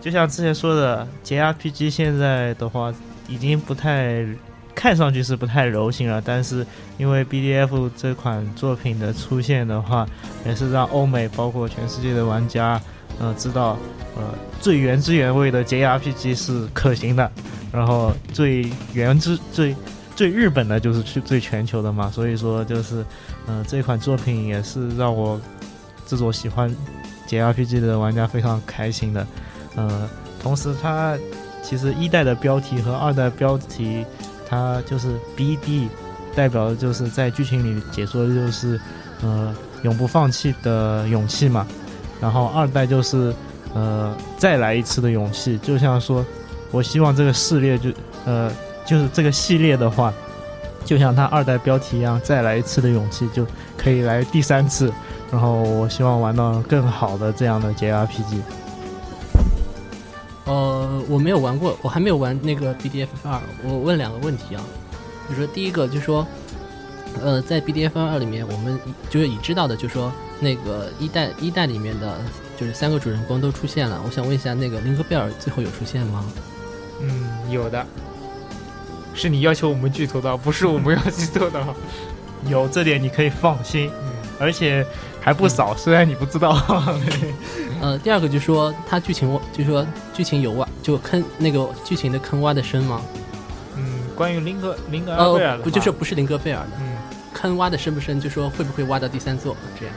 [0.00, 2.94] 就像之前说的，JRPG 现在的话
[3.26, 4.24] 已经不太
[4.72, 6.64] 看上去是不太流行了，但是
[6.98, 10.06] 因为 BDF 这款作品的出现的话，
[10.46, 12.80] 也是让欧美包括全世界的玩家，
[13.18, 13.76] 呃，知道，
[14.16, 14.22] 呃，
[14.60, 17.30] 最原汁原味的 JRPG 是可行的，
[17.72, 19.74] 然后最原汁最
[20.14, 23.04] 最日本的就是去最全球的嘛，所以说就是，
[23.48, 25.40] 嗯，这款作品也是让我
[26.08, 26.74] 这种喜欢
[27.28, 29.26] JRPG 的玩家非常开心的。
[29.76, 30.08] 呃，
[30.42, 31.16] 同时它
[31.62, 34.04] 其实一代的标题和二代标题，
[34.48, 35.88] 它就是 B D，
[36.34, 38.80] 代表的就是在剧情里解说的就是
[39.22, 41.66] 呃永不放弃的勇气嘛。
[42.20, 43.32] 然后二代就是
[43.74, 46.24] 呃再来一次的勇气，就像说
[46.70, 47.90] 我希望这个系列就
[48.24, 48.50] 呃
[48.86, 50.12] 就是这个系列的话，
[50.84, 54.92] 就像它二代标题一样，再来一次的勇气就可以来第三次。
[55.30, 58.40] 然后我希望玩到更好的这样的 J R P G。
[60.46, 63.38] 呃，我没有玩过，我还没有玩那个 BDF 二。
[63.62, 64.64] 我问两个问题啊，
[65.28, 66.26] 就是说第一个，就是说，
[67.22, 68.80] 呃，在 BDF 二里面，我们
[69.10, 70.10] 就是已知道的，就是说
[70.40, 72.18] 那个一代一代里面的，
[72.58, 74.00] 就是三个主人公都出现了。
[74.06, 76.24] 我想问一下，那个林克贝尔最后有出现吗？
[77.02, 77.84] 嗯，有的，
[79.12, 81.62] 是你要求我们剧透的，不是我们要剧透的。
[82.48, 83.90] 有这点你可以放心，
[84.40, 84.82] 而且。
[85.28, 86.58] 还不少，虽然你不知道。
[87.82, 93.02] 呃，第二个就说它剧情，就说剧情有挖，就坑那个剧情的坑挖的深吗？
[93.76, 93.84] 嗯，
[94.16, 96.70] 关于林格林格尔贝尔的，不就是不是林格贝尔的？
[96.80, 96.96] 嗯，
[97.34, 98.18] 坑挖的深不深？
[98.18, 99.94] 就说会不会挖到第三座这样？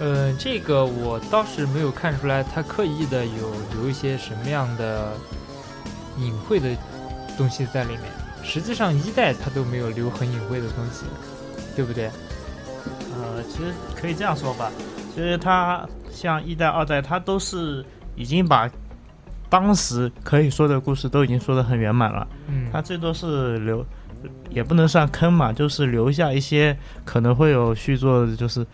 [0.00, 5.12] 呃，这个我倒是没有看出来，他刻意的有留一些什么样的
[6.18, 6.68] 隐晦的
[7.38, 8.00] 东西在里面。
[8.42, 11.04] 实际上一代他都没有留很隐晦的东西，
[11.76, 12.10] 对不对？
[13.42, 14.70] 呃，其实可以这样说吧，
[15.14, 18.70] 其实它像一代、二代，它都是已经把
[19.48, 22.26] 当时可以说的故事都已经说的很圆满了。
[22.48, 23.84] 嗯，它最多是留，
[24.50, 28.66] 也不能算坑嘛，就是留下一些可能会有续作，就是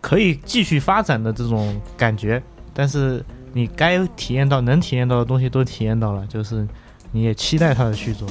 [0.00, 2.42] 可以继续发展的这种感觉。
[2.72, 6.66] 但是你该体验到、能体验到的东西都体验到了，就是
[7.12, 8.28] 你也期待它的续作。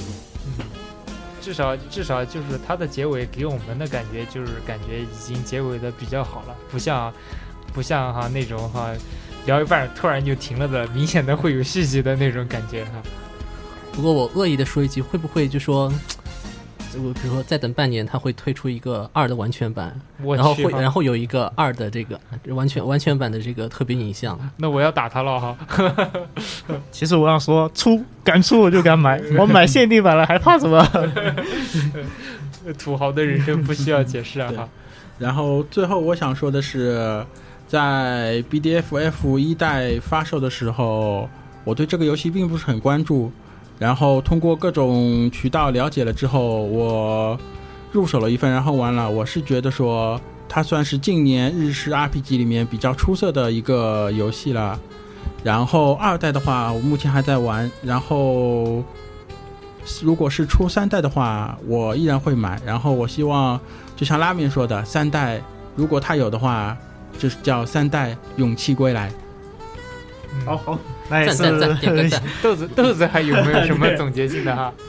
[1.44, 7.14] 至少至少就是它的结尾给我们的感觉就是感觉已经结尾的比较好了，不像
[7.74, 8.92] 不像哈那种哈
[9.46, 13.04] 聊一半突然就停了的，明显的会有续集的那种感觉哈。
[13.92, 15.92] 不过我恶意的说一句，会不会就说？
[16.98, 24.38] 我比如说，再等半年，他会推出一个二的完全版，然后会，然后有一个二的这个完全完全版的这个特别影像。
[24.58, 25.58] 那我要打他了哈！
[26.92, 30.86] 其实我想说，出敢出我就敢买，我买限定版了还怕什么？
[32.78, 34.70] 土豪的人生不需要解释啊！
[35.20, 37.26] 然后最后我想说的是，
[37.68, 41.30] 在 BDFF 一代发售的时候，
[41.64, 43.32] 我对这个游戏并不是很关注。
[43.80, 47.38] 然后通过各种渠道了解了之后，我
[47.92, 49.10] 入手了一份，然后玩了。
[49.10, 54.80] 我是觉得说，它算是近年日式 RPG 里面比较出色的一个游戏了。
[55.44, 57.70] 然后二代的话，我目前还在玩。
[57.82, 58.84] 然后
[60.02, 62.62] 如果是出三代的话，我依然会买。
[62.66, 63.60] 然后我希望，
[63.98, 65.42] 就像拉面说的，三代
[65.76, 66.78] 如果他有的话，
[67.18, 69.12] 就是叫三代勇气归来。
[70.46, 70.80] 好好。
[71.10, 72.22] 赞赞赞，点个赞。
[72.42, 74.74] 豆子豆子还有没有什么总结性的哈？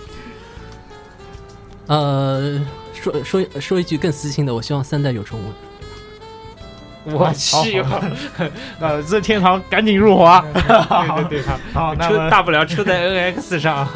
[1.87, 2.59] 呃，
[2.95, 5.53] 说说说一句更私心的，我希望三代有重温。
[7.15, 7.85] 我去，
[8.81, 10.41] 那任天堂赶紧入华。
[10.55, 10.63] 对
[11.29, 13.87] 对对，好，那大不了出在 NX 上。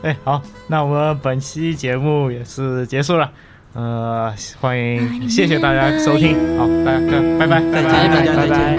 [0.00, 3.30] 哎，好，那我们本期节目也是结束了。
[3.74, 6.34] 呃，欢迎，谢谢大家收听。
[6.56, 7.00] 好，大家
[7.38, 8.78] 拜拜，再见，大家拜拜。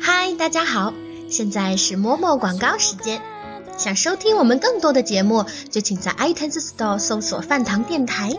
[0.00, 0.94] 嗨，大家好，
[1.28, 3.20] 现在是摸摸广告时间。
[3.76, 8.32] 想收听我们更多的节目，就请在 iTunes Store 搜索“饭堂电台”，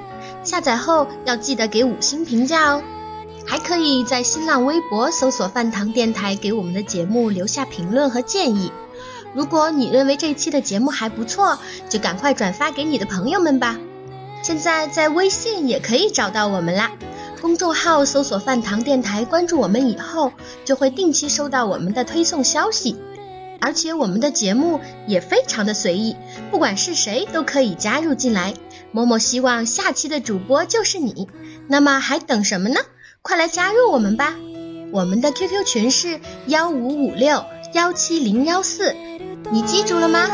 [0.43, 2.81] 下载后要记得给五星评价哦。
[3.45, 8.71] 还可以在新浪微博搜索“饭堂电台”，给我们的节目留下评论和建议。
[9.35, 13.77] 如果你认为这期的节目还不错，就赶快转发给你的朋友们吧。
[14.45, 16.91] 现在在微信也可以找到我们啦，
[17.41, 20.33] 公众号搜索“饭堂电台”，关注我们以后，
[20.65, 22.95] 就会定期收到我们的推送消息。
[23.59, 26.15] 而且我们的节目也非常的随意，
[26.51, 28.53] 不管是谁都可以加入进来。
[28.91, 31.27] 某某希望下期的主播就是你，
[31.67, 32.79] 那么还等什么呢？
[33.23, 34.35] 快来加入我们吧！
[34.91, 37.43] 我们的 QQ 群是幺五五六
[37.73, 38.95] 幺七零幺四，
[39.49, 40.29] 你记住了吗？